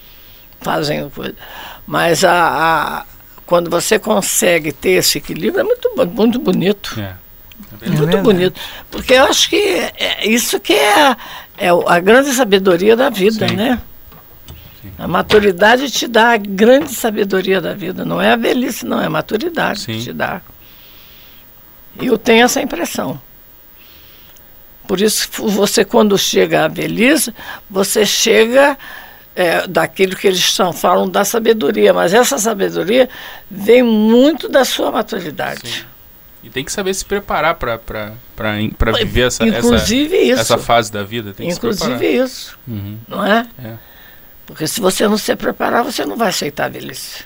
[0.61, 1.33] Fazem coisa.
[1.85, 2.31] Mas a,
[2.99, 3.05] a-
[3.45, 6.99] quando você consegue ter esse equilíbrio, é muito, muito bonito.
[6.99, 7.15] É.
[7.81, 8.23] É muito verdade.
[8.23, 8.61] bonito.
[8.89, 9.55] Porque eu acho que
[9.97, 11.15] é isso que é,
[11.57, 13.55] é a grande sabedoria da vida, Sim.
[13.55, 13.81] né?
[14.97, 18.03] A maturidade te dá a grande sabedoria da vida.
[18.03, 19.93] Não é a velhice, não, é a maturidade Sim.
[19.93, 20.41] que te dá.
[21.99, 23.19] E eu tenho essa impressão.
[24.87, 27.33] Por isso, que você, quando chega à velhice,
[27.69, 28.77] você chega
[29.35, 33.09] é, daquilo que eles estão, falam da sabedoria, mas essa sabedoria
[33.49, 35.67] vem muito da sua maturidade.
[35.67, 35.83] Sim.
[36.43, 37.77] E tem que saber se preparar pra
[38.97, 40.41] viver essa, essa, Inclusive isso.
[40.41, 41.33] essa fase da vida.
[41.33, 42.25] Tem que se Inclusive preparar.
[42.25, 43.47] isso, Uhum, não é?
[43.63, 43.73] É.
[44.47, 47.23] Porque se você não se preparar, você não vai aceitar a velhice.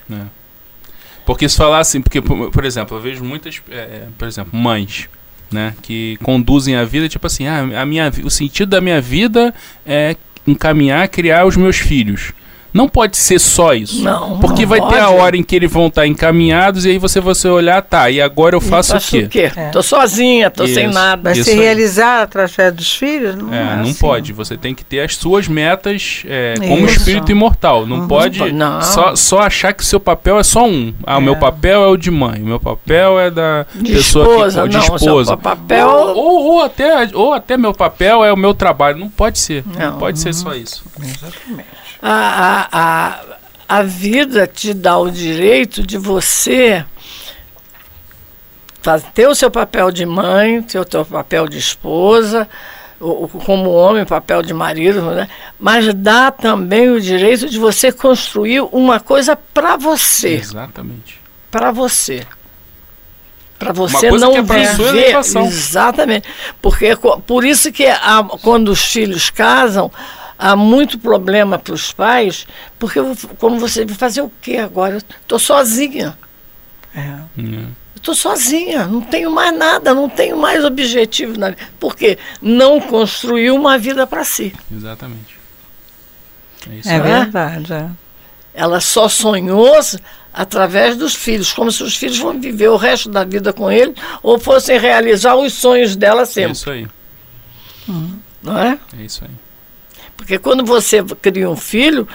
[1.26, 5.08] Porque se falar assim, porque, por por exemplo, eu vejo muitas, é, por exemplo, mães,
[5.50, 9.54] né, que conduzem a vida, tipo assim, ah, a minha, o sentido da minha vida
[9.86, 10.16] é
[10.48, 12.34] encaminhar, criar os meus filhos.
[12.76, 14.04] Não pode ser só isso.
[14.04, 15.20] Não, Porque não vai ter a pode.
[15.22, 18.54] hora em que eles vão estar encaminhados e aí você vai olhar, tá, e agora
[18.54, 19.50] eu faço o quê?
[19.56, 19.70] É.
[19.70, 20.94] Tô sozinha, tô sem Isso.
[20.94, 21.22] nada.
[21.24, 21.58] Vai Isso se aí.
[21.58, 23.34] realizar através dos filhos?
[23.36, 23.94] Não É, é não assim.
[23.94, 24.34] pode.
[24.34, 26.98] Você tem que ter as suas metas é, como Isso.
[26.98, 27.86] espírito imortal.
[27.86, 28.08] Não Uhum.
[28.10, 28.82] pode Não.
[28.82, 30.94] Só, só achar que o seu papel é só um.
[31.06, 31.24] Ah, o É.
[31.24, 32.42] meu papel é o de mãe.
[32.42, 35.26] O meu papel é da De pessoa esposa, que de não, esposa.
[35.30, 38.98] seu papel- Ou, ou, ou até, ou até meu papel é o meu trabalho.
[38.98, 39.64] Não pode ser.
[39.66, 39.98] Não, Não.
[39.98, 40.84] pode ser só isso.
[42.02, 43.20] A, a, a,
[43.68, 46.86] a vida te dá o direito de você
[49.14, 52.48] ter o seu papel de mãe, ter o seu papel de esposa,
[53.46, 55.28] como homem, o papel de marido, né?
[55.60, 60.36] mas dá também o direito de você construir uma coisa para você.
[60.36, 61.20] Exatamente.
[61.52, 62.26] para você.
[63.58, 64.42] Para você não é
[64.92, 65.12] viver.
[65.48, 66.28] Exatamente.
[66.62, 69.90] Porque co- por isso que há- quando os filhos casam,
[70.38, 72.46] há muito problema para os pais,
[72.80, 74.98] porque eu- como você vai fazer o quê agora?
[74.98, 76.18] Estou sozinha.
[76.96, 77.16] É.
[77.38, 81.62] Hum, Eu estou sozinha, não tenho mais nada, não tenho mais objetivo na vida.
[81.80, 84.54] Porque não construiu uma vida para si.
[84.72, 85.36] exatamente.
[86.70, 87.74] É isso É verdade.
[87.74, 87.90] é.
[88.54, 89.74] Ela só sonhou
[90.34, 93.94] através dos filhos, como se os filhos vão viver o resto da vida com ele
[94.22, 96.88] ou fossem realizar os sonhos dela É sempre, isso aí.
[98.42, 98.78] não é?
[98.98, 99.32] É isso aí.
[100.26, 102.08] Porque quando você cria um filho,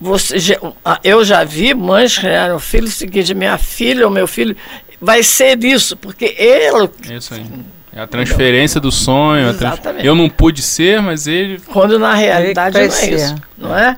[0.00, 4.10] você já- ah, eu já vi mães criaram um filho o seguinte, minha filha ou
[4.10, 4.56] meu filho
[4.98, 7.44] vai ser isso, porque ele, É isso aí.
[7.92, 9.50] É a transferência do sonho.
[9.50, 10.06] Exatamente.
[10.06, 11.60] Eu não pude ser, mas ele.
[11.66, 13.14] quando na realidade não é ser.
[13.14, 13.96] isso, não é?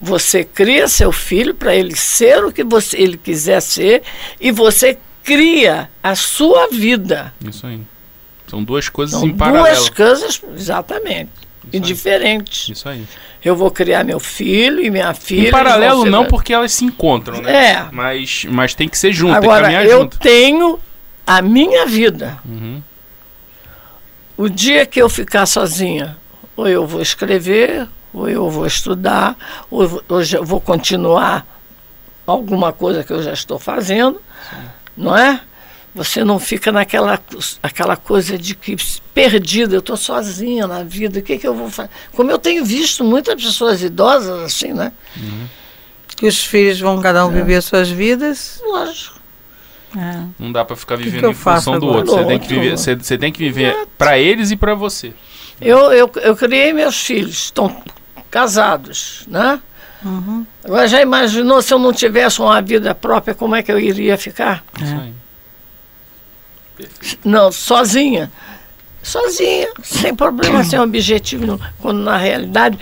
[0.00, 4.02] Você cria seu filho para ele ser o que você, ele quiser ser
[4.40, 7.32] e você cria a sua vida.
[7.46, 7.80] Isso aí.
[8.48, 9.64] São duas coisas São em paralelo.
[9.76, 11.30] duas coisas, exatamente,
[11.72, 11.80] e aí.
[11.80, 12.68] diferentes.
[12.68, 13.04] Isso aí.
[13.44, 15.48] Eu vou criar meu filho e minha filha.
[15.48, 17.66] Em paralelo não, porque elas se encontram, né?
[17.74, 17.86] É.
[17.92, 20.18] Mas, mas tem que ser junto, Agora, eu junto.
[20.18, 20.78] tenho
[21.26, 22.38] a minha vida.
[22.44, 22.82] Uhum.
[24.36, 26.16] O dia que eu ficar sozinha,
[26.56, 29.36] ou eu vou escrever, ou eu vou estudar,
[29.70, 31.46] ou eu vou- continuar
[32.26, 34.20] alguma coisa que eu já estou fazendo,
[34.96, 35.40] não é?
[35.96, 37.18] Você não fica naquela
[37.62, 38.76] aquela coisa de que
[39.14, 41.88] perdida, eu estou sozinha na vida, o que, que eu vou fazer?
[42.14, 44.92] Como eu tenho visto muitas pessoas idosas assim, né?
[46.16, 47.24] Que os filhos vão cada É.
[47.24, 48.60] um viver suas vidas.
[48.66, 49.16] Lógico.
[49.96, 50.22] É.
[50.38, 51.96] Não dá pra ficar que vivendo eu em função faço do agora?
[51.98, 52.14] outro.
[52.14, 55.14] Você tem que viver, você, você tem que viver pra eles e pra você.
[55.58, 57.82] Eu, eu, eu criei meus filhos, estão
[58.30, 59.58] casados, né?
[60.04, 60.44] Uhum.
[60.62, 64.18] Agora já imaginou se eu não tivesse uma vida própria, como é que eu iria
[64.18, 64.62] ficar?
[64.82, 65.25] Isso É.
[67.24, 68.30] Não, sozinha.
[69.02, 71.60] Sozinha, sem problema, sem objetivo.
[71.80, 72.76] Quando na realidade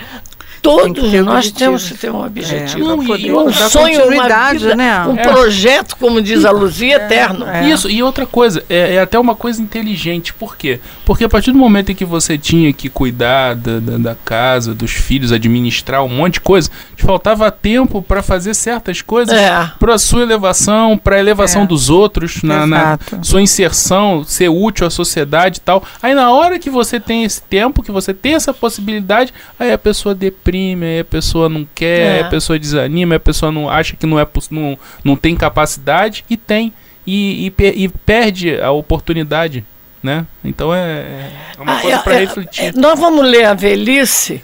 [0.64, 1.59] todos ter nós objetivo.
[1.59, 2.85] temos que ter um objetivo.
[2.85, 5.05] É, Não, poder e um sonho, uma vida, né?
[5.07, 5.22] um É.
[5.22, 7.46] projeto, como diz a Luzia, eterno.
[7.46, 7.68] É.
[7.68, 10.33] Isso, e outra coisa, é, é até uma coisa inteligente.
[10.35, 10.81] Por quê?
[11.05, 14.74] Porque a partir do momento em que você tinha que cuidar da, da, da casa,
[14.74, 19.70] dos filhos, administrar um monte de coisa, te faltava tempo pra fazer certas coisas É.
[19.79, 21.66] pra sua elevação, pra elevação É.
[21.66, 25.83] dos outros, na, na sua inserção, ser útil à sociedade e tal.
[26.02, 29.79] Aí na hora que você tem esse tempo, que você tem essa possibilidade, aí a
[29.79, 32.13] pessoa deprime, aí a pessoa não quer, É.
[32.15, 35.35] aí a pessoa desanima, aí a pessoa não acha que não é não, não tem
[35.37, 36.73] capacidade e tem
[37.07, 39.65] e, e, e perde a oportunidade,
[40.02, 40.27] né?
[40.44, 42.65] Então é, é uma Ah, coisa é- para é- refletir.
[42.65, 44.42] é, nós vamos ler a velhice.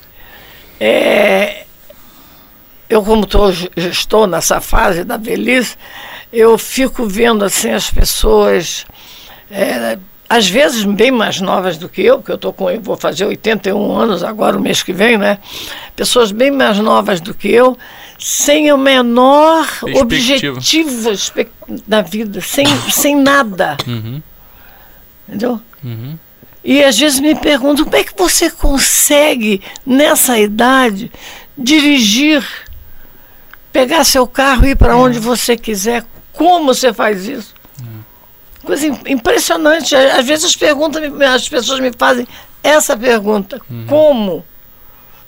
[0.79, 1.65] É,
[2.89, 5.77] eu, como tô, estou nessa fase da velhice,
[6.33, 8.85] eu fico vendo assim as pessoas
[9.51, 9.99] é,
[10.31, 13.25] às vezes bem mais novas do que eu, porque eu tô com, eu vou fazer
[13.25, 15.39] 81 anos agora, o mês que vem, né?
[15.97, 17.77] Pessoas bem mais novas do que eu,
[18.17, 19.67] sem o menor
[19.97, 20.61] objetivo
[21.89, 23.77] na vida, sem, sem nada.
[23.85, 24.23] Uhum,
[25.27, 25.61] Entendeu?
[25.83, 26.17] uhum.
[26.63, 31.11] E às vezes me perguntam como é que você consegue, nessa idade,
[31.59, 32.47] dirigir,
[33.73, 36.05] pegar seu carro e ir para onde você quiser.
[36.33, 37.53] Como você faz isso?
[38.65, 39.95] Coisa im- impressionante.
[39.97, 42.27] Às às vezes as, perguntas, as pessoas me fazem
[42.63, 44.45] essa pergunta: como?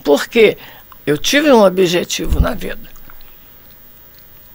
[0.04, 0.58] Por quê?
[1.06, 2.90] Eu tive um objetivo na vida.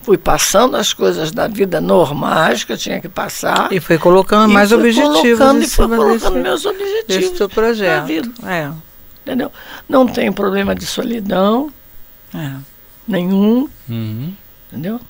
[0.01, 3.71] Fui passando as coisas da vida normais que eu tinha que passar.
[3.73, 7.53] E foi colocando e mais objetivos colocando, e cima colocando desse, meus objetivos teu na
[7.53, 8.05] projeto.
[8.05, 8.29] vida.
[8.45, 8.71] É,
[9.25, 9.51] Entendeu?
[9.89, 11.69] Não tenho problema de solidão
[12.33, 12.51] é.
[13.05, 14.33] nenhum, Uhum.
[14.71, 15.01] entendeu?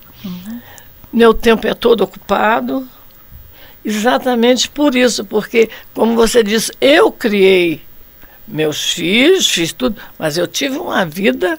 [1.12, 2.88] Meu tempo é todo ocupado.
[3.88, 7.82] Exatamente por isso, porque, como você disse, eu criei
[8.46, 11.58] meus filhos, fiz tudo, mas eu tive uma vida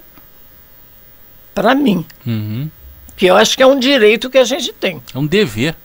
[1.53, 2.69] para mim, Uhum.
[3.17, 5.01] que eu acho que é um direito que a gente tem.
[5.13, 5.75] É um dever.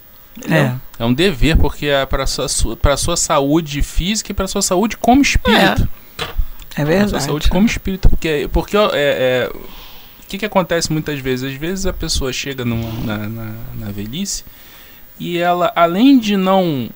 [0.51, 0.75] É.
[0.99, 4.63] É um dever, porque é para sua, su- pra sua saúde física e para sua
[4.63, 5.89] saúde como espírito.
[6.77, 7.25] É Pra sua verdade.
[7.25, 8.09] saúde como espírito.
[8.09, 11.53] Porque, porque ó, é, é, o que, que acontece muitas vezes?
[11.53, 14.45] Às vezes a pessoa chega numa- na, na, na velhice
[15.19, 16.91] e ela, além de não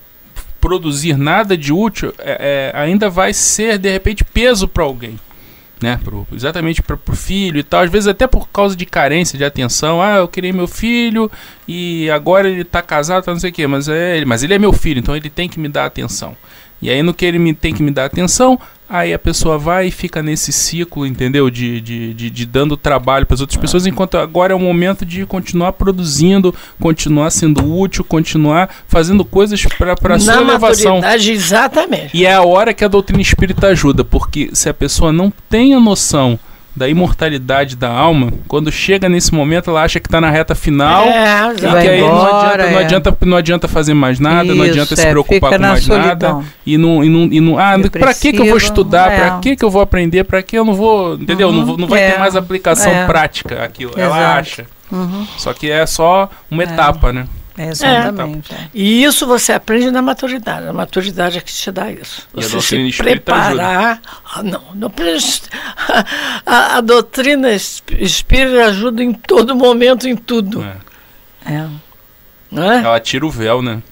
[0.60, 5.18] produzir nada de útil, é, é, ainda vai ser, de repente, peso para alguém.
[5.80, 9.38] Né, pro, exatamente para o filho e tal, às vezes até por causa de carência
[9.38, 10.02] de atenção.
[10.02, 11.30] Ah, eu criei meu filho
[11.68, 14.58] e agora ele tá casado, tá não sei o quê, mas, é, mas ele é
[14.58, 16.36] meu filho, então ele tem que me dar atenção.
[16.82, 18.58] E aí no que ele me, tem que me dar atenção,
[18.88, 21.50] aí a pessoa vai e fica nesse ciclo, entendeu?
[21.50, 25.04] De, de, de, de dando trabalho para as outras pessoas, enquanto agora é o momento
[25.04, 31.00] de continuar produzindo, continuar sendo útil, continuar fazendo coisas para a sua elevação.
[31.32, 32.16] exatamente.
[32.16, 35.74] E é a hora que a doutrina espírita ajuda, porque se a pessoa não tem
[35.74, 36.38] a noção
[36.78, 41.04] da imortalidade da alma, quando chega nesse momento ela acha que está na reta final.
[41.06, 42.84] É, E que Vai aí não, embora, adianta, não, é.
[42.84, 46.06] adianta, não adianta fazer mais nada, não adianta Isso, se é, preocupar com mais solidão.
[46.38, 46.44] nada.
[46.64, 49.12] E não, e não, e não ah, pra que, que eu vou estudar?
[49.12, 49.16] é.
[49.18, 50.24] Pra que, que eu vou aprender?
[50.24, 51.14] Pra que eu não vou.
[51.14, 51.50] Entendeu?
[51.52, 53.06] Não, vou- não vai é, ter mais aplicação é.
[53.06, 53.92] prática aquilo.
[53.96, 54.38] Ela Exato.
[54.40, 54.66] acha.
[54.90, 55.26] Uhum.
[55.36, 56.66] Só que é só uma É.
[56.66, 57.26] etapa, né?
[57.58, 58.54] É, exatamente.
[58.54, 58.68] é.
[58.72, 60.68] E isso você aprende na maturidade.
[60.68, 62.28] A maturidade é que te dá isso.
[62.34, 64.00] E a Você doutrina se preparar.
[64.32, 64.92] Ah, não, não
[66.46, 70.62] a, a doutrina es- espírita ajuda em todo momento, em tudo.
[71.44, 71.52] É.
[71.52, 71.66] É.
[72.50, 72.78] Não é?
[72.82, 73.82] Ela tira o véu, né?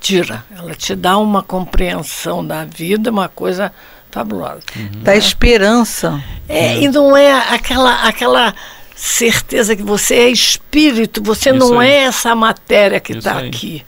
[0.00, 0.44] Tira.
[0.54, 3.72] Ela te dá uma compreensão da vida, uma coisa
[4.10, 4.60] fabulosa.
[4.98, 6.22] Dá esperança.
[6.48, 8.54] É, e não é aquela, aquela
[8.94, 11.90] certeza que você é espírito, você Isso não aí.
[11.90, 13.84] é essa matéria que está aqui.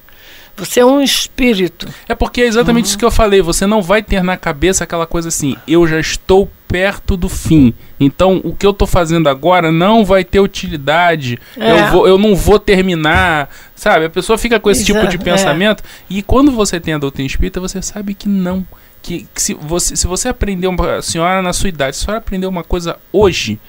[0.57, 1.87] Você é um espírito.
[2.09, 3.43] É porque é exatamente isso que eu falei.
[3.43, 7.75] Você não vai ter na cabeça aquela coisa assim, eu já estou perto do fim.
[8.01, 11.39] Então o que eu estou fazendo agora não vai ter utilidade.
[11.59, 11.71] É.
[11.71, 13.51] Eu, vou, eu não vou terminar.
[13.75, 14.07] Sabe?
[14.07, 15.85] A pessoa fica com esse tipo de Exato, pensamento.
[16.09, 18.67] E quando você tem a doutrina espírita, você sabe que não.
[19.03, 22.05] Que, que se, você, se você aprendeu, uma, a senhora na sua idade, se a
[22.07, 23.61] senhora aprendeu uma coisa hoje,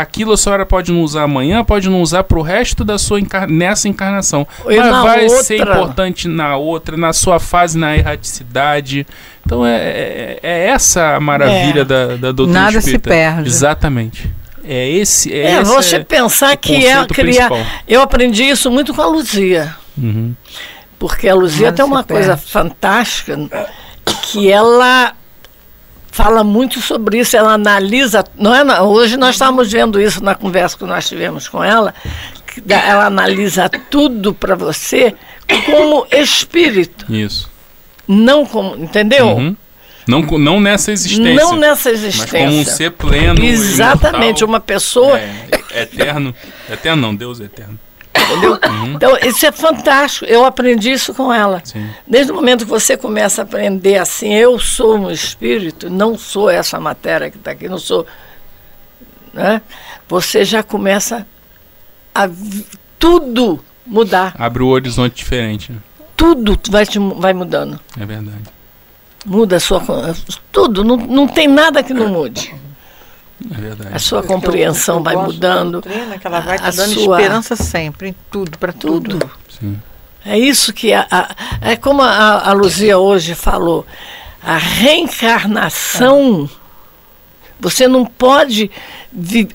[0.00, 3.48] aquilo a senhora pode não usar amanhã, pode não usar pro resto da sua encar
[3.48, 4.46] nessa encarnação.
[4.68, 5.42] E Mas vai outra.
[5.44, 9.06] ser importante na outra, na sua fase na erraticidade.
[9.44, 11.84] Então é, é, é essa a maravilha É.
[11.84, 13.10] da, da doutrina Nada se espírita.
[13.10, 13.48] perde.
[13.48, 14.30] Exatamente.
[14.64, 15.32] É esse.
[15.32, 17.06] É, É, esse você é pensar o que é criar.
[17.48, 17.58] principal.
[17.88, 19.74] Eu aprendi isso muito com a Luzia.
[19.96, 20.34] Uhum.
[20.98, 22.50] Porque a Luzia Nada tem se uma coisa perde.
[22.50, 23.38] fantástica
[24.22, 25.12] que ela
[26.18, 30.76] fala muito sobre isso, ela analisa, não é, hoje nós estamos vendo isso na conversa
[30.76, 31.94] que nós tivemos com ela,
[32.68, 35.14] ela analisa tudo para você
[35.64, 37.48] como espírito, Isso.
[38.08, 39.28] não como, entendeu?
[39.28, 39.56] Uhum.
[40.08, 41.34] Não, não nessa existência.
[41.34, 42.38] Não nessa mas existência.
[42.46, 43.44] como um ser pleno.
[43.44, 46.34] Exatamente, imortal, uma pessoa é, eterno.
[46.68, 47.78] Eterno não, Deus é eterno.
[48.94, 50.26] Então, isso é fantástico.
[50.26, 51.60] Eu aprendi isso com ela.
[51.64, 51.88] Sim.
[52.06, 56.50] Desde o momento que você começa a aprender assim, eu sou um espírito, não sou
[56.50, 58.06] essa matéria que está aqui, não sou.
[59.32, 59.62] Né?
[60.08, 61.26] Você já começa
[62.14, 62.28] a
[62.98, 64.34] tudo mudar.
[64.38, 65.72] Abre o horizonte diferente.
[65.72, 65.78] né?
[66.16, 67.78] Tudo vai, te vai mudando.
[67.98, 68.42] É verdade.
[69.24, 69.82] Muda a sua.
[70.50, 70.82] Tudo.
[70.82, 72.54] Não, não tem nada que não mude.
[73.90, 73.94] É.
[73.94, 75.80] A sua eu- compreensão eu vai mudando.
[75.80, 79.18] doutrina, que ela vai A te dando sua- esperança sempre, em tudo, para tudo.
[79.18, 79.80] Tudo.
[80.26, 81.28] É isso que a, a-
[81.60, 83.86] é como a, a Luzia hoje falou,
[84.42, 86.48] a reencarnação.
[87.60, 88.70] Você não pode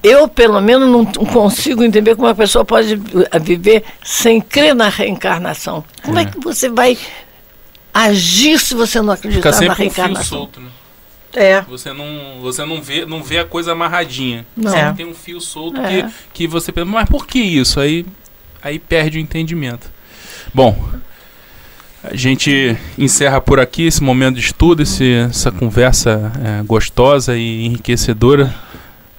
[0.01, 4.89] eu pelo menos não consigo entender como uma pessoa pode vi- viver sem crer na
[4.89, 5.83] reencarnação.
[6.03, 6.25] Como é, É.
[6.25, 6.97] que você vai
[7.93, 10.37] agir se você não Fica acreditar na sempre um fio reencarnação.
[10.39, 10.67] solto, né?
[11.35, 11.61] É.
[11.61, 14.45] Você não, você não vê, não vê a coisa amarradinha.
[14.55, 14.75] Não.
[14.75, 14.93] É.
[14.93, 16.03] tem um fio solto É.
[16.03, 17.79] que, que você pensa, mas por que isso?
[17.79, 18.05] Aí,
[18.61, 19.91] aí perde o entendimento.
[20.53, 20.77] Bom,
[22.03, 27.65] a gente encerra por aqui esse momento de estudo, esse, essa conversa é, gostosa e
[27.65, 28.53] enriquecedora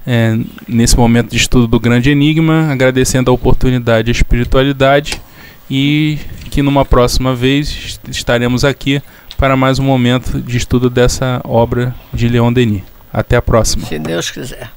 [0.07, 0.37] é,
[0.69, 5.21] nesse momento de estudo do grande enigma, agradecendo a oportunidade e a espiritualidade
[5.71, 6.19] e
[6.51, 9.03] que numa próxima vez estaremos aqui
[9.45, 12.83] para mais um momento de estudo dessa obra de Leon Denis.
[13.13, 13.85] Até a próxima.
[13.85, 14.71] Se Deus quiser.